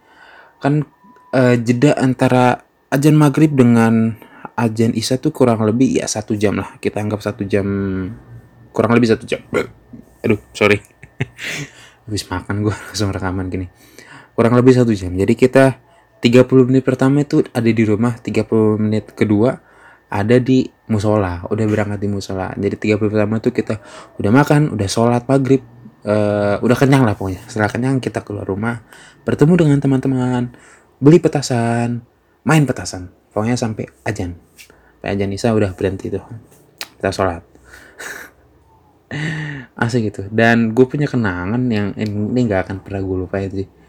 kan 0.60 0.84
uh, 1.32 1.56
jeda 1.56 1.96
antara 1.96 2.68
ajan 2.92 3.16
maghrib 3.16 3.56
dengan 3.56 4.20
ajan 4.60 4.92
isya 4.92 5.18
tuh 5.18 5.32
kurang 5.32 5.64
lebih 5.64 6.04
ya 6.04 6.06
satu 6.06 6.36
jam 6.36 6.60
lah. 6.60 6.76
Kita 6.84 7.00
anggap 7.00 7.24
satu 7.24 7.48
jam 7.48 7.66
kurang 8.76 8.92
lebih 8.94 9.16
satu 9.16 9.24
jam. 9.24 9.40
Aduh 10.22 10.40
sorry. 10.52 10.84
Habis 12.06 12.28
makan 12.28 12.68
gue 12.68 12.76
langsung 12.92 13.16
rekaman 13.16 13.48
gini. 13.48 13.72
Kurang 14.36 14.60
lebih 14.60 14.76
satu 14.76 14.92
jam. 14.92 15.14
Jadi 15.16 15.34
kita 15.40 15.80
30 16.24 16.48
menit 16.72 16.88
pertama 16.88 17.20
itu 17.27 17.44
ada 17.51 17.68
di 17.68 17.84
rumah 17.84 18.15
30 18.15 18.80
menit 18.80 19.12
kedua 19.12 19.60
ada 20.08 20.39
di 20.39 20.63
musola 20.88 21.44
udah 21.51 21.65
berangkat 21.68 22.00
di 22.00 22.08
musola. 22.08 22.56
Jadi 22.56 22.96
30 22.96 23.12
pertama 23.12 23.44
itu 23.44 23.51
kita 23.51 23.84
udah 24.22 24.32
makan 24.32 24.72
udah 24.72 24.88
sholat 24.88 25.27
maghrib 25.27 25.65
uh, 26.08 26.63
udah 26.63 26.77
kenyang 26.80 27.03
lah 27.03 27.20
pokoknya. 27.20 27.44
Setelah 27.50 27.68
kenyang 27.68 28.00
kita 28.00 28.24
keluar 28.24 28.48
rumah 28.48 28.80
bertemu 29.27 29.68
dengan 29.68 29.77
teman-teman 29.84 30.53
beli 31.03 31.20
petasan 31.20 32.06
main 32.48 32.63
petasan. 32.63 33.12
Pokoknya 33.36 33.60
sampai 33.60 33.89
ajan. 34.08 34.38
Sampai 35.01 35.10
ajan 35.12 35.30
isa 35.34 35.51
udah 35.51 35.75
berhenti 35.75 36.08
tuh. 36.13 36.24
Kita 37.01 37.10
sholat. 37.12 37.44
Asik 39.84 40.13
gitu. 40.13 40.30
Dan 40.30 40.72
gue 40.77 40.86
punya 40.86 41.10
kenangan 41.10 41.60
yang 41.68 41.98
ini 41.98 42.39
nggak 42.48 42.70
akan 42.70 42.77
pernah 42.86 43.01
gue 43.01 43.18
lupa 43.27 43.42
sih 43.50 43.83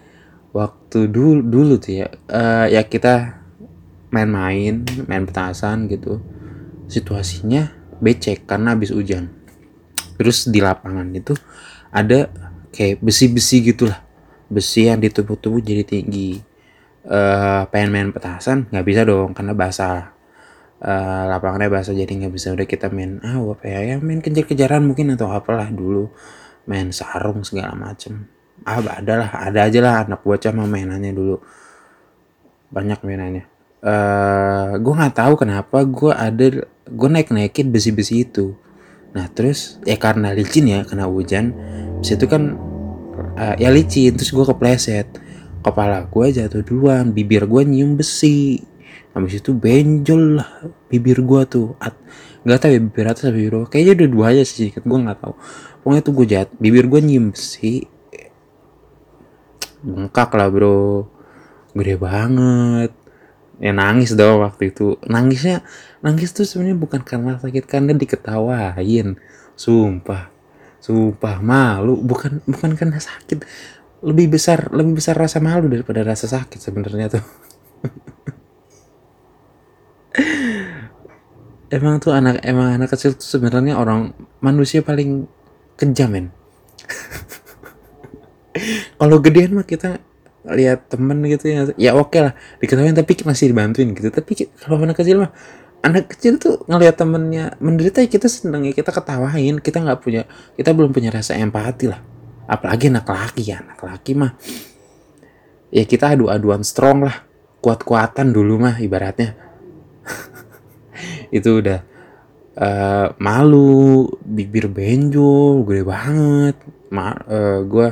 waktu 0.54 1.10
dulu 1.10 1.42
dulu 1.42 1.74
tuh 1.82 2.06
ya 2.06 2.08
uh, 2.30 2.70
ya 2.70 2.86
kita 2.86 3.42
main-main 4.14 4.86
main 5.10 5.26
petasan 5.26 5.90
gitu 5.90 6.22
situasinya 6.86 7.74
becek 7.98 8.46
karena 8.46 8.78
habis 8.78 8.94
hujan. 8.94 9.34
Terus 10.14 10.46
di 10.46 10.62
lapangan 10.62 11.10
itu 11.10 11.34
ada 11.90 12.30
kayak 12.70 13.02
besi-besi 13.02 13.66
gitulah 13.66 13.98
besi 14.46 14.86
yang 14.86 15.02
ditubuh-tubuh 15.02 15.58
jadi 15.58 15.82
tinggi. 15.82 16.38
Uh, 17.04 17.68
pengen 17.68 17.92
main 17.92 18.08
petasan 18.14 18.70
nggak 18.70 18.86
bisa 18.86 19.02
dong 19.02 19.34
karena 19.34 19.52
basah. 19.52 20.14
Uh, 20.84 21.24
lapangannya 21.26 21.66
basah 21.66 21.96
jadi 21.96 22.08
nggak 22.08 22.30
bisa. 22.30 22.54
Udah 22.54 22.70
kita 22.70 22.94
main 22.94 23.18
ah 23.26 23.42
apa 23.42 23.66
ya, 23.66 23.82
ya 23.82 23.96
main 23.98 24.22
kejar-kejaran 24.22 24.86
mungkin 24.86 25.10
atau 25.18 25.34
apalah 25.34 25.74
dulu. 25.74 26.14
Main 26.64 26.94
sarung 26.94 27.42
segala 27.42 27.74
macem 27.74 28.30
ah 28.62 28.78
ada 28.78 29.12
lah. 29.18 29.30
Ada 29.50 29.60
aja 29.66 29.78
lah. 29.82 29.94
Anak 30.06 30.22
bocah 30.22 30.54
mah 30.54 30.70
mainannya 30.70 31.10
dulu. 31.10 31.36
Banyak 32.70 33.02
mainannya. 33.02 33.44
Uh, 33.84 33.90
eh, 33.90 34.70
gue 34.80 34.94
nggak 34.96 35.16
tahu 35.18 35.34
kenapa 35.44 35.84
gue 35.84 36.12
ada 36.14 36.46
gue 36.88 37.08
naik 37.10 37.34
naikin 37.34 37.74
besi 37.74 37.90
besi 37.90 38.22
itu. 38.22 38.54
Nah 39.12 39.28
terus 39.30 39.78
ya 39.84 39.98
karena 40.00 40.32
licin 40.32 40.70
ya 40.70 40.86
kena 40.86 41.10
hujan. 41.10 41.52
Itu 42.00 42.24
kan 42.30 42.56
uh, 43.36 43.54
ya 43.60 43.68
licin 43.74 44.14
terus 44.14 44.30
gue 44.30 44.44
kepleset. 44.46 45.08
Kepala 45.64 46.04
gue 46.08 46.26
jatuh 46.32 46.62
duluan 46.64 47.12
bibir 47.12 47.44
gue 47.44 47.62
nyium 47.66 47.98
besi. 47.98 48.60
Habis 49.14 49.38
itu 49.44 49.54
benjol 49.54 50.42
lah 50.42 50.50
bibir 50.90 51.22
gue 51.22 51.42
tuh. 51.46 51.78
At, 51.78 51.94
nggak 52.44 52.58
tahu 52.60 52.70
ya 52.72 52.80
bibir 52.80 53.06
atas 53.08 53.28
atau 53.28 53.36
bibir 53.36 53.52
bawah. 53.60 53.68
Kayaknya 53.68 53.92
udah 54.04 54.08
dua 54.10 54.26
aja 54.34 54.42
sih 54.44 54.72
gue 54.72 54.98
nggak 55.04 55.18
tahu. 55.20 55.34
Pokoknya 55.84 56.02
tuh 56.02 56.12
gue 56.16 56.26
jat 56.28 56.48
bibir 56.56 56.88
gue 56.88 57.00
nyium 57.04 57.32
besi 57.32 57.93
bengkak 59.84 60.32
lah 60.32 60.48
bro. 60.48 61.04
Gede 61.76 62.00
banget. 62.00 62.90
Ya 63.62 63.70
nangis 63.70 64.16
dong 64.16 64.42
waktu 64.42 64.72
itu. 64.72 64.96
Nangisnya 65.06 65.62
nangis 66.00 66.32
tuh 66.32 66.48
sebenarnya 66.48 66.80
bukan 66.80 67.04
karena 67.04 67.36
sakit 67.38 67.64
karena 67.68 67.92
diketawain. 67.92 69.20
Sumpah. 69.54 70.32
Sumpah 70.80 71.36
malu. 71.44 72.00
Bukan 72.00 72.40
bukan 72.48 72.74
karena 72.74 72.98
sakit. 72.98 73.44
Lebih 74.04 74.40
besar 74.40 74.72
lebih 74.72 74.98
besar 74.98 75.14
rasa 75.14 75.38
malu 75.38 75.68
daripada 75.68 76.02
rasa 76.02 76.26
sakit 76.26 76.58
sebenarnya 76.58 77.20
tuh. 77.20 77.24
Emang 81.74 81.98
tuh 81.98 82.14
anak 82.14 82.38
emang 82.46 82.70
anak 82.78 82.94
kecil 82.94 83.18
tuh 83.18 83.26
sebenarnya 83.26 83.74
orang 83.74 84.14
manusia 84.38 84.78
paling 84.78 85.26
kejam 85.74 86.14
men 86.14 86.26
kalau 89.04 89.20
gedean 89.20 89.52
mah 89.52 89.68
kita 89.68 90.00
lihat 90.48 90.88
temen 90.88 91.20
gitu 91.28 91.52
ya. 91.52 91.68
Ya 91.76 91.92
oke 91.92 92.16
okay 92.16 92.20
lah. 92.24 92.32
Diketahui 92.56 92.96
tapi 92.96 93.12
masih 93.20 93.52
dibantuin 93.52 93.92
gitu. 93.92 94.08
Tapi 94.08 94.48
kalau 94.56 94.80
anak 94.80 94.96
kecil 94.96 95.28
mah 95.28 95.30
anak 95.84 96.16
kecil 96.16 96.40
tuh 96.40 96.64
ngelihat 96.64 96.96
temennya 96.96 97.52
menderita 97.60 98.00
ya 98.00 98.08
kita 98.08 98.32
seneng 98.32 98.64
ya 98.64 98.72
kita 98.72 98.88
ketawain. 98.88 99.60
Kita 99.60 99.84
nggak 99.84 100.00
punya 100.00 100.24
kita 100.56 100.72
belum 100.72 100.96
punya 100.96 101.12
rasa 101.12 101.36
empati 101.36 101.92
lah. 101.92 102.00
Apalagi 102.48 102.88
anak 102.88 103.04
laki 103.04 103.44
ya. 103.44 103.60
Anak 103.60 103.84
laki 103.84 104.16
mah 104.16 104.32
ya 105.68 105.84
kita 105.84 106.16
adu-aduan 106.16 106.64
strong 106.64 107.04
lah. 107.04 107.28
Kuat-kuatan 107.60 108.32
dulu 108.32 108.56
mah 108.56 108.80
ibaratnya. 108.80 109.36
Itu 111.36 111.60
udah 111.60 111.80
uh, 112.56 113.06
malu 113.20 114.08
bibir 114.24 114.72
benjol 114.72 115.60
gede 115.68 115.84
banget. 115.84 116.56
Ma 116.88 117.12
uh, 117.12 117.12
eh, 117.28 117.58
gue 117.68 117.88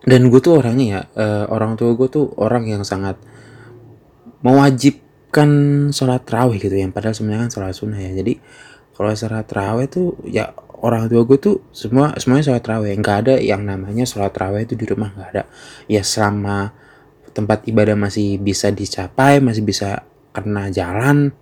dan 0.00 0.32
gue 0.32 0.40
tuh 0.40 0.56
orangnya 0.56 0.86
ya 0.88 1.00
uh, 1.20 1.44
orang 1.52 1.76
tua 1.76 1.92
gue 1.92 2.08
tuh 2.08 2.32
orang 2.40 2.64
yang 2.64 2.82
sangat 2.88 3.20
mewajibkan 4.40 5.50
sholat 5.92 6.24
raweh 6.24 6.56
gitu 6.56 6.72
yang 6.72 6.88
padahal 6.92 7.12
sebenarnya 7.12 7.48
kan 7.48 7.52
sholat 7.52 7.76
sunnah 7.76 8.00
ya. 8.00 8.16
Jadi 8.16 8.40
kalau 8.96 9.12
sholat 9.12 9.44
raweh 9.52 9.86
tuh 9.92 10.16
ya 10.24 10.56
orang 10.80 11.12
tua 11.12 11.28
gue 11.28 11.36
tuh 11.36 11.56
semua 11.76 12.16
semuanya 12.16 12.52
sholat 12.52 12.64
raweh 12.64 12.96
nggak 12.96 13.16
ada 13.28 13.34
yang 13.36 13.60
namanya 13.68 14.08
sholat 14.08 14.32
raweh 14.32 14.64
itu 14.64 14.72
di 14.72 14.88
rumah 14.88 15.12
nggak 15.12 15.28
ada. 15.36 15.44
Ya 15.84 16.00
selama 16.00 16.72
tempat 17.36 17.68
ibadah 17.68 17.94
masih 17.94 18.40
bisa 18.40 18.72
dicapai 18.72 19.38
masih 19.44 19.62
bisa 19.62 20.08
kena 20.32 20.72
jalan 20.72 21.34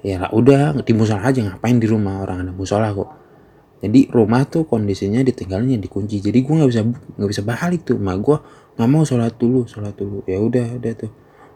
ya 0.00 0.26
udah 0.32 0.80
di 0.80 0.92
musola 0.96 1.28
aja 1.28 1.44
ngapain 1.44 1.76
di 1.76 1.84
rumah 1.84 2.24
orang 2.24 2.48
ada 2.48 2.52
musola 2.56 2.88
kok 2.92 3.19
jadi 3.80 4.12
rumah 4.12 4.44
tuh 4.44 4.68
kondisinya 4.68 5.24
ditinggalnya 5.24 5.80
dikunci. 5.80 6.20
Jadi 6.20 6.44
gue 6.44 6.52
nggak 6.52 6.70
bisa 6.70 6.82
nggak 6.84 7.30
bisa 7.32 7.42
balik 7.42 7.80
tuh. 7.88 7.96
Mak 7.96 8.16
gue 8.20 8.36
nggak 8.76 8.88
mau 8.92 9.02
sholat 9.08 9.34
dulu 9.40 9.64
sholat 9.64 9.96
dulu. 9.96 10.20
Ya 10.28 10.36
udah 10.36 10.76
udah 10.76 10.92
tuh. 10.92 11.12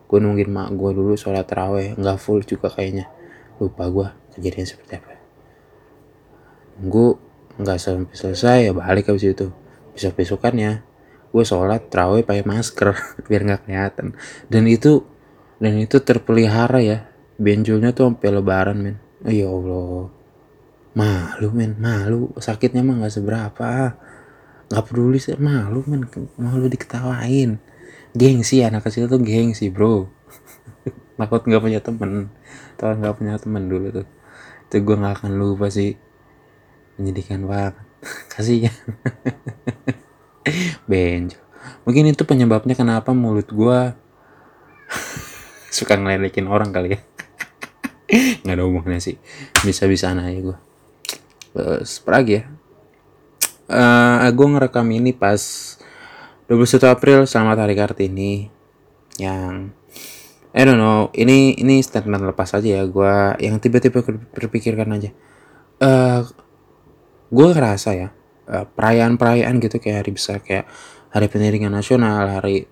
Gue 0.09 0.19
nungguin 0.25 0.49
mak 0.49 0.73
gue 0.73 0.91
dulu 0.97 1.13
sholat 1.21 1.45
raweh 1.45 1.93
nggak 2.01 2.17
full 2.17 2.41
juga 2.41 2.73
kayaknya. 2.73 3.13
Lupa 3.61 3.85
gue 3.93 4.09
kejadian 4.41 4.65
seperti 4.65 4.93
apa. 4.97 5.21
Gue 6.81 7.21
nggak 7.61 7.77
sampai 7.77 8.17
selesai 8.17 8.59
ya 8.67 8.73
balik 8.73 9.13
habis 9.13 9.29
itu. 9.29 9.53
Besok 9.93 10.17
besokan 10.17 10.57
ya 10.57 10.73
gue 11.35 11.43
sholat 11.43 11.91
raweh 11.91 12.23
pakai 12.23 12.47
masker 12.47 12.97
biar 13.29 13.43
nggak 13.45 13.69
kelihatan. 13.69 14.17
Dan 14.49 14.65
itu 14.65 15.05
dan 15.61 15.77
itu 15.77 16.01
terpelihara 16.01 16.81
ya. 16.81 17.05
Benjolnya 17.37 17.93
tuh 17.93 18.09
sampai 18.09 18.31
lebaran 18.33 18.79
men. 18.81 18.97
Oh, 19.27 19.33
ya 19.33 19.51
allah 19.51 20.14
malu 20.95 21.51
men. 21.51 21.77
Malu. 21.79 22.33
Sakitnya 22.39 22.81
mah 22.81 23.03
nggak 23.03 23.15
seberapa. 23.15 23.99
Nggak 24.71 24.85
peduli 24.87 25.19
sih. 25.21 25.37
Malu 25.37 25.85
men. 25.87 26.07
Malu 26.39 26.71
diketawain. 26.71 27.61
Gengsi 28.15 28.63
anak 28.63 28.87
kecil 28.87 29.11
tuh 29.11 29.21
gengsi 29.21 29.69
bro. 29.69 30.09
Takut 31.19 31.43
nggak 31.45 31.63
punya 31.63 31.81
temen. 31.83 32.31
Takut 32.79 32.97
nggak 33.03 33.15
punya 33.19 33.35
temen 33.37 33.67
dulu 33.67 34.03
tuh. 34.03 34.07
Itu 34.71 34.77
gue 34.83 34.97
nggak 34.97 35.23
akan 35.23 35.33
lupa 35.37 35.69
sih. 35.69 35.99
Menyedihkan 36.97 37.45
banget. 37.45 37.75
Kasih 38.33 38.71
ya 38.71 38.73
benjo 40.91 41.41
mungkin 41.89 42.13
itu 42.13 42.29
penyebabnya 42.29 42.77
kenapa 42.77 43.17
mulut 43.17 43.49
gue 43.49 43.97
suka 45.73 45.99
ngelelekin 45.99 46.47
orang 46.47 46.71
kali 46.71 46.95
ya. 46.95 47.01
Nggak 48.45 48.55
ada 48.55 48.65
hubungannya 48.69 49.03
sih. 49.03 49.17
Bisa-bisa 49.65 50.13
aja 50.13 50.31
gue 50.31 50.74
terus 51.55 52.03
lagi 52.11 52.43
ya. 52.43 52.45
Uh, 53.65 54.29
gue 54.29 54.47
ngerekam 54.51 54.85
ini 54.93 55.17
pas 55.17 55.41
21 56.51 56.85
April 56.93 57.19
selamat 57.25 57.65
hari 57.65 57.75
Kartini 57.79 58.33
yang 59.17 59.73
I 60.53 60.63
don't 60.69 60.77
know 60.77 61.09
ini 61.17 61.57
ini 61.57 61.81
statement 61.81 62.29
lepas 62.29 62.53
aja 62.53 62.83
ya 62.83 62.85
gue 62.85 63.15
yang 63.41 63.57
tiba-tiba 63.63 64.03
berpikirkan 64.35 64.99
aja. 64.99 65.11
Uh, 65.79 65.87
eh, 65.87 66.21
gue 67.31 67.47
ngerasa 67.55 67.91
ya 67.97 68.09
perayaan-perayaan 68.51 69.57
gitu 69.65 69.81
kayak 69.81 70.05
hari 70.05 70.13
besar 70.13 70.45
kayak 70.45 70.69
hari 71.15 71.27
pendidikan 71.33 71.73
nasional 71.73 72.29
hari 72.29 72.69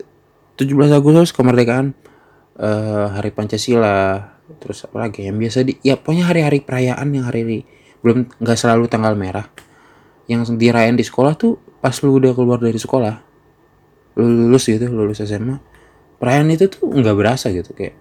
17 0.60 0.76
Agustus 0.92 1.32
kemerdekaan 1.32 1.96
uh, 2.60 3.08
hari 3.14 3.32
Pancasila 3.32 4.36
terus 4.60 4.84
apa 4.84 5.08
lagi 5.08 5.24
yang 5.24 5.40
biasa 5.40 5.64
di 5.64 5.80
ya 5.80 5.96
pokoknya 5.96 6.28
hari-hari 6.28 6.60
perayaan 6.60 7.08
yang 7.08 7.24
hari 7.24 7.64
belum 8.02 8.28
nggak 8.42 8.58
selalu 8.58 8.90
tanggal 8.90 9.14
merah. 9.16 9.46
Yang 10.26 10.54
dirayain 10.58 10.94
di 10.94 11.02
sekolah 11.02 11.34
tuh 11.34 11.58
pas 11.82 11.94
lu 12.06 12.14
udah 12.14 12.30
keluar 12.30 12.62
dari 12.62 12.78
sekolah 12.78 13.32
lu 14.16 14.46
lulus 14.46 14.68
gitu 14.68 14.86
lulus 14.86 15.18
SMA 15.24 15.58
perayaan 16.22 16.52
itu 16.54 16.70
tuh 16.70 16.86
nggak 16.86 17.16
berasa 17.16 17.50
gitu 17.50 17.74
kayak 17.74 17.98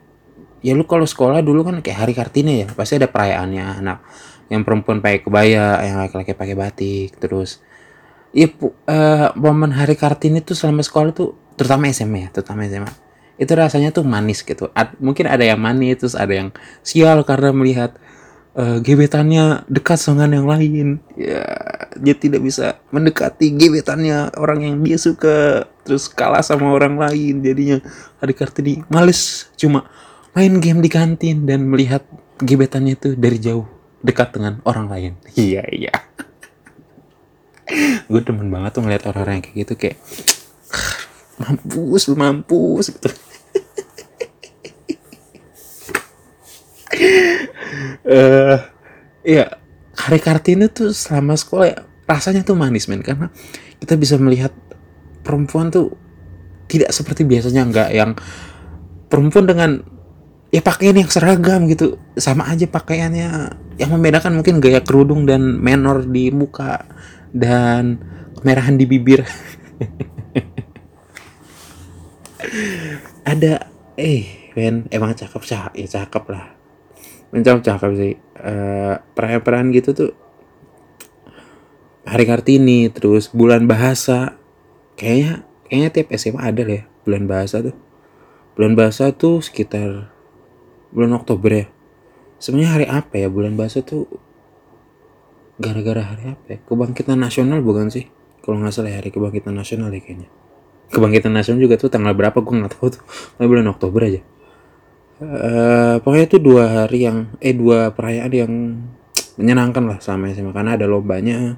ya 0.62 0.78
lu 0.78 0.86
kalau 0.86 1.10
sekolah 1.10 1.42
dulu 1.42 1.66
kan 1.66 1.82
kayak 1.82 2.06
hari 2.06 2.14
kartini 2.14 2.62
ya 2.62 2.68
pasti 2.70 3.02
ada 3.02 3.10
perayaannya 3.10 3.82
anak 3.82 4.06
yang 4.54 4.62
perempuan 4.62 5.00
pakai 5.02 5.26
kebaya 5.26 5.82
yang 5.82 5.98
laki-laki 5.98 6.38
pakai 6.38 6.54
batik 6.54 7.18
terus 7.18 7.64
ya 8.36 8.52
uh, 8.52 9.34
momen 9.34 9.74
hari 9.74 9.98
kartini 9.98 10.44
tuh 10.44 10.54
selama 10.54 10.86
sekolah 10.86 11.12
tuh 11.16 11.34
terutama 11.58 11.90
SMA 11.90 12.28
ya 12.28 12.30
terutama 12.30 12.68
SMA 12.68 12.94
itu 13.42 13.58
rasanya 13.58 13.90
tuh 13.90 14.06
manis 14.06 14.46
gitu. 14.46 14.70
Ad, 14.78 15.02
mungkin 15.02 15.26
ada 15.26 15.42
yang 15.42 15.58
manis 15.58 15.98
terus 15.98 16.14
ada 16.14 16.30
yang 16.30 16.54
sial 16.86 17.26
karena 17.26 17.50
melihat 17.50 17.98
uh, 18.56 18.78
gebetannya 18.84 19.64
dekat 19.68 20.00
dengan 20.08 20.30
yang 20.32 20.48
lain. 20.48 20.88
Ya 21.16 21.46
dia 22.00 22.16
tidak 22.16 22.42
bisa 22.42 22.80
mendekati 22.90 23.52
gebetannya 23.56 24.32
orang 24.40 24.66
yang 24.66 24.76
dia 24.84 24.98
suka. 24.98 25.68
Terus 25.84 26.08
kalah 26.12 26.44
sama 26.44 26.72
orang 26.72 26.98
lain. 26.98 27.44
Jadinya 27.44 27.78
hari 28.20 28.34
kartini 28.34 28.74
males. 28.88 29.52
Cuma 29.56 29.88
main 30.36 30.54
game 30.60 30.80
di 30.80 30.90
kantin 30.92 31.44
dan 31.44 31.68
melihat 31.68 32.04
gebetannya 32.42 32.96
itu 32.96 33.14
dari 33.16 33.38
jauh 33.38 33.68
dekat 34.02 34.34
dengan 34.36 34.60
orang 34.66 34.88
lain. 34.90 35.14
Iya 35.38 35.64
iya. 35.72 35.94
Gue 38.12 38.20
temen 38.20 38.52
banget 38.52 38.76
tuh 38.76 38.84
ngeliat 38.84 39.08
orang-orang 39.08 39.40
yang 39.40 39.46
kayak 39.48 39.58
gitu 39.64 39.74
kayak 39.80 39.98
mampus 41.42 42.04
lu 42.12 42.16
mampus 42.20 42.86
gitu 42.94 43.10
uh, 48.12 48.60
ya 49.24 49.48
hari 49.96 50.20
kartini 50.20 50.68
tuh 50.68 50.92
selama 50.92 51.40
sekolah 51.40 51.66
ya, 51.72 51.80
rasanya 52.06 52.44
tuh 52.44 52.60
manis 52.60 52.92
men. 52.92 53.00
Karena 53.00 53.32
kita 53.80 53.96
bisa 53.96 54.20
melihat 54.20 54.52
perempuan 55.24 55.72
tuh 55.72 55.96
tidak 56.68 56.92
seperti 56.92 57.24
biasanya 57.24 57.68
nggak 57.68 57.90
yang 57.92 58.12
perempuan 59.12 59.48
dengan 59.48 59.84
ya 60.52 60.60
pakaian 60.60 60.96
yang 61.00 61.08
seragam 61.08 61.68
gitu. 61.72 61.96
Sama 62.20 62.52
aja 62.52 62.68
pakaiannya. 62.68 63.58
Yang 63.80 63.90
membedakan 63.98 64.38
mungkin 64.38 64.62
gaya 64.62 64.84
kerudung 64.84 65.26
dan 65.26 65.58
menor 65.58 66.06
di 66.06 66.30
muka 66.30 66.86
dan 67.32 67.98
kemerahan 68.38 68.76
di 68.78 68.86
bibir. 68.86 69.24
Ada 73.32 73.72
eh 73.96 74.52
men 74.56 74.88
emang 74.92 75.16
cakep 75.16 75.44
cakep 75.46 75.72
ya 75.80 75.88
cakep 75.88 76.24
lah 76.32 76.61
mencap 77.32 77.64
cakep 77.64 77.92
sih 77.96 78.14
uh, 78.44 79.00
perayaan-perayaan 79.16 79.72
gitu 79.72 79.90
tuh 79.96 80.12
hari 82.06 82.26
kartini 82.28 82.92
terus 82.92 83.32
bulan 83.32 83.66
bahasa. 83.66 84.38
Kayaknya 85.00 85.48
kayaknya 85.66 85.90
tiap 85.90 86.08
SMA 86.20 86.42
ada 86.44 86.62
lah 86.68 86.76
ya 86.82 86.84
bulan 87.08 87.24
bahasa 87.26 87.64
tuh. 87.64 87.76
Bulan 88.60 88.74
bahasa 88.76 89.16
tuh 89.16 89.40
sekitar 89.40 90.12
bulan 90.92 91.16
Oktober 91.16 91.52
ya. 91.52 91.66
Sebenarnya 92.42 92.72
hari 92.76 92.86
apa 92.90 93.16
ya 93.16 93.28
bulan 93.32 93.56
bahasa 93.56 93.80
tuh? 93.82 94.10
Gara-gara 95.62 96.02
hari 96.04 96.36
apa 96.36 96.46
ya? 96.52 96.60
Kebangkitan 96.66 97.18
nasional 97.22 97.62
bukan 97.62 97.94
sih? 97.94 98.10
Kalau 98.42 98.58
nggak 98.58 98.74
salah 98.74 98.90
ya, 98.90 98.98
hari 98.98 99.14
kebangkitan 99.14 99.54
nasional 99.54 99.94
ya 99.94 100.02
kayaknya. 100.02 100.26
Kebangkitan 100.90 101.30
nasional 101.30 101.62
juga 101.62 101.78
tuh 101.78 101.94
tanggal 101.94 102.18
berapa? 102.18 102.34
Gue 102.42 102.58
nggak 102.58 102.74
tahu 102.74 102.98
tuh. 102.98 103.04
Bulan 103.38 103.70
Oktober 103.70 104.02
aja 104.10 104.22
uh, 105.22 105.96
pokoknya 106.02 106.26
itu 106.28 106.38
dua 106.42 106.66
hari 106.84 107.06
yang 107.06 107.30
eh 107.38 107.54
dua 107.54 107.94
perayaan 107.94 108.32
yang 108.34 108.54
menyenangkan 109.38 109.84
lah 109.86 109.98
sama 110.02 110.34
SMA 110.34 110.52
karena 110.52 110.76
ada 110.76 110.90
lombanya. 110.90 111.56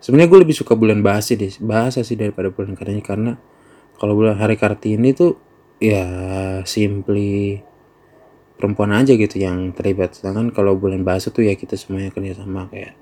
Sebenarnya 0.00 0.32
gue 0.32 0.40
lebih 0.48 0.56
suka 0.56 0.72
bulan 0.74 1.04
bahasa 1.04 1.36
deh 1.36 1.52
bahasa 1.60 2.00
sih 2.00 2.16
daripada 2.16 2.48
bulan 2.48 2.72
kartini 2.72 3.04
karena 3.04 3.36
kalau 4.00 4.16
bulan 4.16 4.40
hari 4.40 4.56
kartini 4.56 5.12
tuh 5.12 5.36
ya 5.76 6.08
simply 6.64 7.60
perempuan 8.56 8.92
aja 8.96 9.12
gitu 9.16 9.36
yang 9.40 9.72
terlibat. 9.76 10.16
Sedangkan 10.16 10.52
kalau 10.52 10.76
bulan 10.76 11.04
bahasa 11.04 11.28
tuh 11.28 11.44
ya 11.44 11.56
kita 11.56 11.76
semuanya 11.76 12.12
kerja 12.12 12.40
sama 12.40 12.68
kayak 12.72 12.96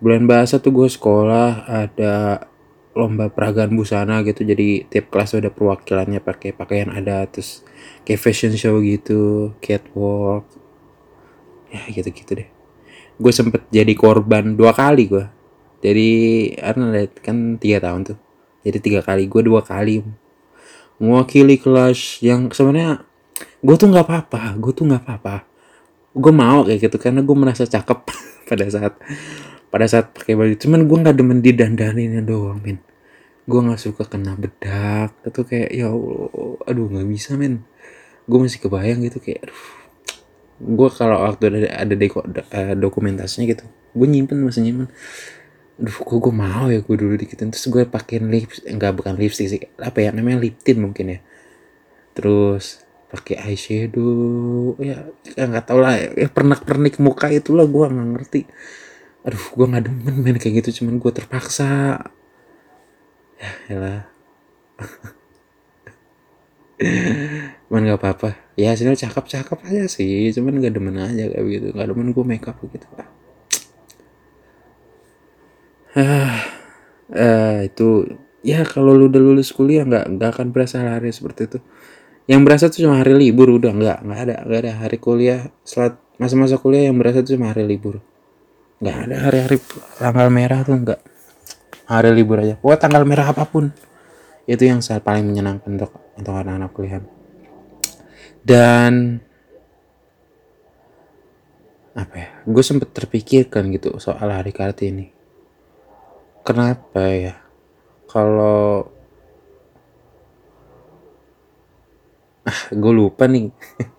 bulan 0.00 0.24
bahasa 0.24 0.62
tuh 0.62 0.72
gue 0.72 0.88
sekolah 0.88 1.68
ada 1.68 2.46
lomba 2.96 3.30
peragaan 3.30 3.74
busana 3.74 4.22
gitu. 4.26 4.42
Jadi 4.42 4.86
tiap 4.90 5.10
kelas 5.12 5.38
ada 5.38 5.50
perwakilannya 5.50 6.20
pakai 6.22 6.54
pakaian 6.54 6.90
ada 6.90 7.26
terus 7.30 7.62
kayak 8.06 8.20
fashion 8.20 8.54
show 8.54 8.78
gitu 8.82 9.54
catwalk. 9.62 10.46
Ya 11.70 11.86
gitu 11.90 12.10
gitu 12.10 12.30
deh. 12.40 12.48
Gue 13.20 13.32
sempet 13.34 13.66
jadi 13.70 13.92
korban 13.94 14.58
dua 14.58 14.74
kali 14.74 15.06
gue. 15.06 15.26
Jadi 15.80 16.10
karena 16.58 17.06
kan 17.22 17.56
tiga 17.56 17.78
tahun 17.80 18.14
tuh. 18.14 18.18
Jadi 18.66 18.78
tiga 18.82 19.00
kali 19.00 19.30
gue 19.30 19.42
dua 19.44 19.62
kali. 19.64 20.02
Mewakili 21.00 21.56
kelas 21.56 22.20
yang 22.20 22.52
sebenarnya 22.52 23.08
gue 23.60 23.76
tuh 23.76 23.88
nggak 23.92 24.06
apa-apa 24.08 24.56
gue 24.56 24.72
tuh 24.72 24.84
nggak 24.88 25.02
apa-apa 25.04 25.49
gue 26.10 26.32
mau 26.34 26.66
kayak 26.66 26.90
gitu 26.90 26.96
karena 26.98 27.22
gue 27.22 27.36
merasa 27.38 27.62
cakep 27.66 27.98
pada 28.50 28.64
saat 28.66 28.94
pada 29.70 29.86
saat 29.86 30.10
pakai 30.10 30.34
baju. 30.34 30.54
Cuman 30.58 30.80
gue 30.90 30.96
nggak 31.06 31.16
demen 31.16 31.38
didandanin 31.38 32.18
doang 32.26 32.58
men 32.62 32.78
gue 33.50 33.60
nggak 33.66 33.82
suka 33.82 34.06
kena 34.06 34.38
bedak 34.38 35.10
itu 35.26 35.40
kayak 35.42 35.74
ya 35.74 35.90
aduh 36.70 36.86
nggak 36.86 37.08
bisa 37.10 37.34
men 37.34 37.66
gue 38.30 38.38
masih 38.38 38.62
kebayang 38.62 39.02
gitu 39.06 39.22
kayak 39.22 39.50
aduh. 39.50 39.62
Gue 40.60 40.88
kalau 40.92 41.24
waktu 41.24 41.48
ada 41.48 41.88
ada 41.88 41.94
deko, 41.96 42.20
uh, 42.20 42.74
dokumentasinya 42.76 43.48
gitu 43.48 43.64
gue 43.94 44.06
nyimpen 44.06 44.42
masih 44.42 44.66
nyimpen. 44.66 44.86
Aduh 45.80 45.96
kok 45.96 46.18
gue 46.20 46.34
mau 46.34 46.68
ya 46.68 46.82
gue 46.82 46.96
dulu 46.98 47.14
dikitin. 47.16 47.54
Terus 47.54 47.66
gue 47.70 47.82
pakein 47.86 48.28
lips 48.28 48.62
enggak 48.66 48.92
bukan 48.98 49.14
lipstick 49.16 49.48
sih 49.48 49.60
apa 49.80 49.98
ya 50.04 50.10
namanya 50.12 50.42
lip 50.42 50.58
tint 50.60 50.82
mungkin 50.82 51.16
ya. 51.16 51.18
Terus 52.12 52.82
pakai 53.12 53.36
eyeshadow. 53.42 54.78
Ya, 54.80 55.10
ya 55.36 55.44
nggak 55.50 55.66
tau 55.66 55.78
lah 55.82 55.98
ya 55.98 56.28
pernak 56.30 56.62
pernik 56.64 56.96
muka 57.02 57.28
itulah 57.30 57.66
gue 57.66 57.86
nggak 57.86 58.08
ngerti. 58.16 58.40
Aduh 59.26 59.44
gue 59.56 59.66
nggak 59.70 59.84
demen 59.90 60.14
main 60.22 60.36
kayak 60.40 60.64
gitu 60.64 60.82
cuman 60.82 61.02
gue 61.02 61.12
terpaksa. 61.12 61.98
Ya 63.68 63.76
lah 63.76 64.00
cuman 67.68 67.80
nggak 67.84 68.00
apa-apa. 68.00 68.30
Ya 68.56 68.72
hasilnya 68.72 68.96
cakep 68.96 69.24
cakep 69.28 69.58
aja 69.68 69.84
sih 69.88 70.32
cuman 70.36 70.60
nggak 70.60 70.74
demen 70.76 70.96
aja 70.96 71.24
kayak 71.28 71.44
gitu 71.48 71.66
nggak 71.76 71.88
demen 71.92 72.08
gue 72.16 72.24
makeup 72.24 72.56
gitu 72.60 72.86
ah 75.98 76.38
uh, 77.10 77.58
itu 77.66 78.14
ya 78.46 78.62
kalau 78.62 78.94
lu 78.94 79.10
udah 79.10 79.22
lulus 79.22 79.50
kuliah 79.50 79.82
nggak 79.82 80.06
nggak 80.16 80.30
akan 80.38 80.46
berasa 80.54 80.78
hari 80.80 81.10
seperti 81.10 81.50
itu 81.50 81.58
yang 82.30 82.46
berasa 82.46 82.70
tuh 82.70 82.86
cuma 82.86 83.02
hari 83.02 83.18
libur 83.18 83.50
udah 83.50 83.74
nggak 83.74 83.98
nggak 84.06 84.20
ada 84.22 84.36
nggak 84.46 84.60
ada 84.62 84.72
hari 84.86 85.02
kuliah 85.02 85.50
selat 85.66 85.98
masa-masa 86.14 86.62
kuliah 86.62 86.86
yang 86.86 86.94
berasa 86.94 87.26
tuh 87.26 87.34
cuma 87.34 87.50
hari 87.50 87.66
libur. 87.66 87.98
Nggak 88.78 88.96
ada 89.02 89.16
hari-hari 89.26 89.58
tanggal 89.98 90.28
merah 90.30 90.60
tuh 90.62 90.78
nggak. 90.78 91.00
Hari 91.90 92.10
libur 92.14 92.38
aja. 92.38 92.54
Pokoknya 92.54 92.78
tanggal 92.86 93.02
merah 93.02 93.26
apa 93.34 93.42
pun. 93.50 93.74
Itu 94.46 94.62
yang 94.62 94.78
saat 94.78 95.02
paling 95.02 95.26
menyenangkan 95.26 95.74
untuk 95.74 95.90
untuk 96.14 96.30
anak-anak 96.30 96.70
kuliah. 96.70 97.02
Dan 98.46 99.18
apa 101.90 102.14
ya 102.14 102.30
gue 102.46 102.62
sempet 102.62 102.94
terpikirkan 102.94 103.74
gitu 103.74 103.98
soal 103.98 104.30
hari 104.30 104.54
kartini. 104.54 105.10
Kenapa 106.46 107.10
ya? 107.10 107.34
Kalau 108.06 108.99
ah 112.50 112.60
gue 112.72 112.92
lupa 112.92 113.28
nih. 113.28 113.50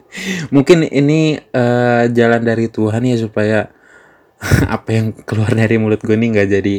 Mungkin 0.56 0.88
ini 0.92 1.40
uh, 1.40 2.06
jalan 2.12 2.42
dari 2.44 2.68
Tuhan 2.68 3.04
ya 3.08 3.16
supaya 3.16 3.70
apa 4.76 4.90
yang 4.92 5.14
keluar 5.24 5.54
dari 5.54 5.78
mulut 5.78 6.02
gue 6.02 6.16
ini 6.18 6.34
nggak 6.34 6.50
jadi 6.50 6.76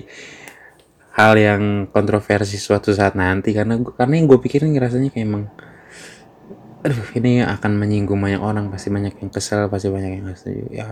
hal 1.12 1.32
yang 1.36 1.62
kontroversi 1.92 2.58
suatu 2.58 2.92
saat 2.92 3.14
nanti. 3.14 3.54
Karena 3.54 3.78
gue, 3.78 3.92
karena 3.94 4.14
yang 4.18 4.26
gue 4.28 4.38
pikirin 4.40 4.74
rasanya 4.76 5.12
kayak 5.12 5.26
emang 5.28 5.46
aduh 6.82 7.14
ini 7.14 7.38
akan 7.46 7.78
menyinggung 7.78 8.18
banyak 8.18 8.42
orang 8.42 8.66
pasti 8.66 8.90
banyak 8.90 9.14
yang 9.22 9.30
kesel 9.30 9.70
pasti 9.70 9.86
banyak 9.86 10.18
yang 10.18 10.22
gak 10.26 10.38
setuju. 10.38 10.64
Ya 10.72 10.86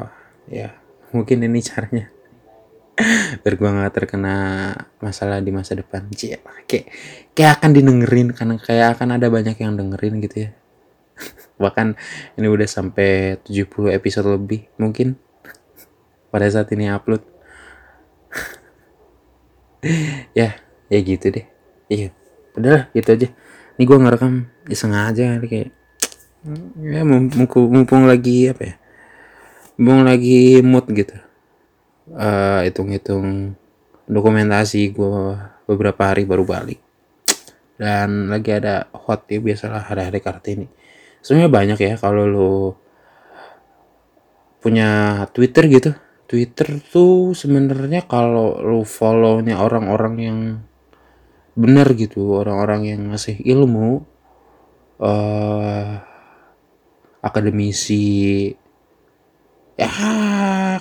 ya. 0.47 0.71
Mungkin 1.11 1.43
ini 1.43 1.59
caranya 1.59 2.20
biar 3.41 3.55
gue 3.57 3.69
gak 3.69 3.95
terkena 3.97 4.37
masalah 5.01 5.41
di 5.41 5.51
masa 5.55 5.77
depan. 5.79 6.09
Cie, 6.13 6.41
kayak 6.69 6.87
kayak 7.33 7.51
akan 7.61 7.71
didengerin 7.73 8.29
karena 8.37 8.55
kayak 8.61 8.99
akan 8.99 9.17
ada 9.17 9.27
banyak 9.33 9.57
yang 9.57 9.77
dengerin 9.77 10.21
gitu 10.25 10.37
ya. 10.49 10.51
Bahkan 11.63 11.97
ini 12.37 12.47
udah 12.49 12.69
sampai 12.69 13.41
70 13.45 13.97
episode 13.97 14.29
lebih 14.29 14.69
mungkin. 14.77 15.17
Pada 16.31 16.47
saat 16.47 16.71
ini 16.75 16.91
upload. 16.91 17.23
Ya 20.37 20.61
ya 20.93 20.99
gitu 21.01 21.33
deh. 21.33 21.49
Iya. 21.89 22.13
Udah 22.53 22.93
gitu 22.93 23.17
aja. 23.17 23.29
Ini 23.81 23.83
gue 23.89 23.97
ngerekam 23.97 24.45
iseng 24.69 24.93
aja 24.93 25.41
kayak. 25.41 25.73
Ya 26.85 27.01
mumpung, 27.01 27.49
mumpung 27.49 28.05
lagi 28.05 28.53
apa 28.53 28.61
ya? 28.61 28.75
Mumpung 29.81 30.05
lagi 30.05 30.61
mood 30.61 30.85
gitu 30.93 31.30
uh, 32.15 32.61
hitung-hitung 32.67 33.55
dokumentasi 34.11 34.91
gue 34.91 35.39
beberapa 35.67 36.11
hari 36.11 36.27
baru 36.27 36.43
balik. 36.43 36.81
Dan 37.81 38.29
lagi 38.29 38.53
ada 38.53 38.91
hot 38.93 39.25
ya 39.31 39.41
biasalah 39.41 39.89
hari-hari 39.89 40.21
kartini. 40.21 40.67
Sebenarnya 41.25 41.51
banyak 41.53 41.79
ya 41.81 41.95
kalau 41.97 42.25
lo 42.29 42.53
punya 44.61 45.23
Twitter 45.33 45.65
gitu. 45.71 45.91
Twitter 46.31 46.79
tuh 46.79 47.35
sebenarnya 47.35 48.07
kalau 48.07 48.61
lo 48.63 48.87
follownya 48.87 49.59
orang-orang 49.59 50.15
yang 50.21 50.39
benar 51.59 51.91
gitu 51.99 52.39
orang-orang 52.39 52.87
yang 52.87 53.01
ngasih 53.11 53.43
ilmu 53.43 54.07
uh, 55.03 55.99
akademisi 57.21 58.55
ya 59.75 59.91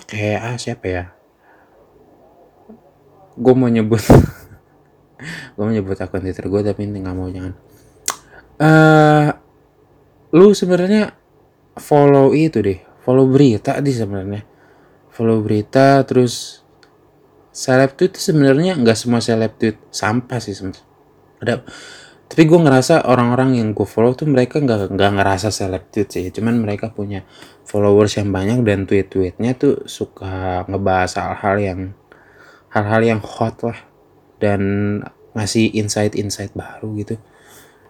kayak 0.06 0.40
ah, 0.46 0.58
siapa 0.60 0.86
ya 0.86 1.04
gue 3.40 3.54
mau 3.56 3.72
nyebut 3.72 4.04
gue 5.56 5.64
mau 5.64 5.72
nyebut 5.72 5.96
akun 5.96 6.20
twitter 6.20 6.46
gue 6.52 6.62
tapi 6.64 6.84
nggak 6.88 7.16
mau 7.16 7.32
jangan. 7.32 7.54
Uh, 8.60 9.32
lu 10.36 10.52
sebenarnya 10.52 11.16
follow 11.80 12.36
itu 12.36 12.60
deh 12.60 12.80
follow 13.04 13.26
berita 13.26 13.80
di 13.80 13.92
sebenarnya. 13.96 14.44
Follow 15.10 15.40
berita 15.40 16.04
terus 16.04 16.64
seleb 17.50 17.96
tweet 17.96 18.16
sebenarnya 18.16 18.78
nggak 18.78 18.98
semua 19.00 19.24
seleb 19.24 19.56
tweet 19.56 19.80
sampah 19.90 20.40
sih 20.44 20.54
sebenarnya. 20.56 20.86
Ada 21.40 21.54
tapi 22.30 22.46
gue 22.46 22.60
ngerasa 22.62 23.10
orang-orang 23.10 23.58
yang 23.58 23.74
gue 23.74 23.90
follow 23.90 24.14
tuh 24.14 24.30
mereka 24.30 24.62
nggak 24.62 24.94
nggak 24.94 25.12
ngerasa 25.18 25.50
seleb 25.50 25.90
tweet 25.90 26.14
sih. 26.14 26.30
Cuman 26.30 26.62
mereka 26.62 26.94
punya 26.94 27.26
followers 27.66 28.22
yang 28.22 28.30
banyak 28.30 28.62
dan 28.62 28.86
tweet-tweetnya 28.86 29.58
tuh 29.58 29.82
suka 29.90 30.64
ngebahas 30.70 31.18
hal-hal 31.18 31.56
yang 31.58 31.80
hal-hal 32.70 33.02
yang 33.02 33.22
hot 33.22 33.62
lah 33.66 33.80
dan 34.38 34.62
ngasih 35.34 35.74
insight-insight 35.74 36.54
baru 36.54 36.94
gitu. 36.98 37.16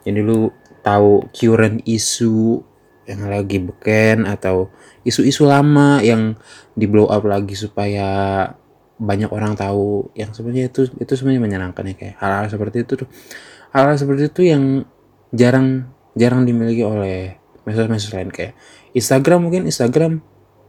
Jadi 0.04 0.20
lu 0.20 0.52
tahu 0.82 1.28
current 1.36 1.84
isu 1.84 2.64
yang 3.10 3.26
lagi 3.26 3.58
beken 3.58 4.30
atau 4.30 4.70
isu-isu 5.02 5.50
lama 5.50 6.00
yang 6.00 6.38
di 6.78 6.86
blow 6.86 7.10
up 7.10 7.26
lagi 7.26 7.58
supaya 7.58 8.46
banyak 9.00 9.32
orang 9.32 9.56
tahu 9.56 10.12
yang 10.14 10.36
sebenarnya 10.36 10.70
itu 10.70 10.92
itu 11.00 11.12
sebenarnya 11.16 11.42
menyenangkan 11.42 11.84
ya 11.90 11.96
kayak 11.96 12.16
hal-hal 12.20 12.46
seperti 12.52 12.78
itu 12.86 12.94
tuh. 13.06 13.10
Hal-hal 13.74 13.96
seperti 13.98 14.30
itu 14.30 14.42
yang 14.46 14.84
jarang 15.34 15.90
jarang 16.18 16.44
dimiliki 16.44 16.84
oleh 16.84 17.38
medsos-medsos 17.64 18.12
lain 18.14 18.34
kayak 18.34 18.58
Instagram 18.98 19.46
mungkin 19.46 19.70
Instagram 19.70 20.20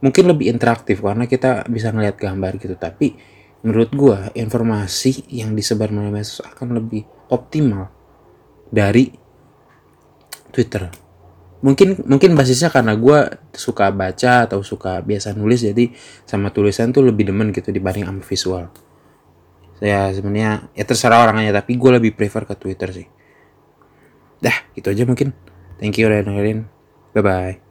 mungkin 0.01 0.23
lebih 0.29 0.49
interaktif 0.49 1.01
karena 1.01 1.25
kita 1.29 1.65
bisa 1.69 1.93
ngeliat 1.93 2.17
gambar 2.17 2.57
gitu 2.57 2.73
tapi 2.77 3.17
menurut 3.61 3.91
gua 3.93 4.29
informasi 4.33 5.25
yang 5.29 5.53
disebar 5.53 5.93
melalui 5.93 6.21
medsos 6.21 6.41
akan 6.41 6.77
lebih 6.77 7.05
optimal 7.29 7.89
dari 8.73 9.13
Twitter. 10.51 10.91
Mungkin 11.61 12.09
mungkin 12.09 12.33
basisnya 12.33 12.73
karena 12.73 12.97
gue 12.97 13.37
suka 13.53 13.93
baca 13.93 14.49
atau 14.49 14.65
suka 14.65 14.97
biasa 15.05 15.37
nulis 15.37 15.61
jadi 15.61 15.93
sama 16.25 16.49
tulisan 16.49 16.89
tuh 16.89 17.05
lebih 17.05 17.29
demen 17.29 17.53
gitu 17.53 17.69
dibanding 17.69 18.09
sama 18.09 18.21
visual. 18.25 18.65
Ya 19.77 20.09
sebenarnya 20.09 20.73
ya 20.73 20.83
terserah 20.85 21.29
orangnya 21.29 21.61
tapi 21.61 21.77
gue 21.77 21.91
lebih 22.01 22.17
prefer 22.17 22.49
ke 22.49 22.57
Twitter 22.57 22.89
sih. 22.89 23.07
Dah 24.41 24.57
gitu 24.73 24.89
aja 24.89 25.05
mungkin. 25.05 25.37
Thank 25.77 26.01
you 26.01 26.09
udah 26.09 26.25
dengerin. 26.25 26.65
Bye 27.13 27.21
bye 27.21 27.70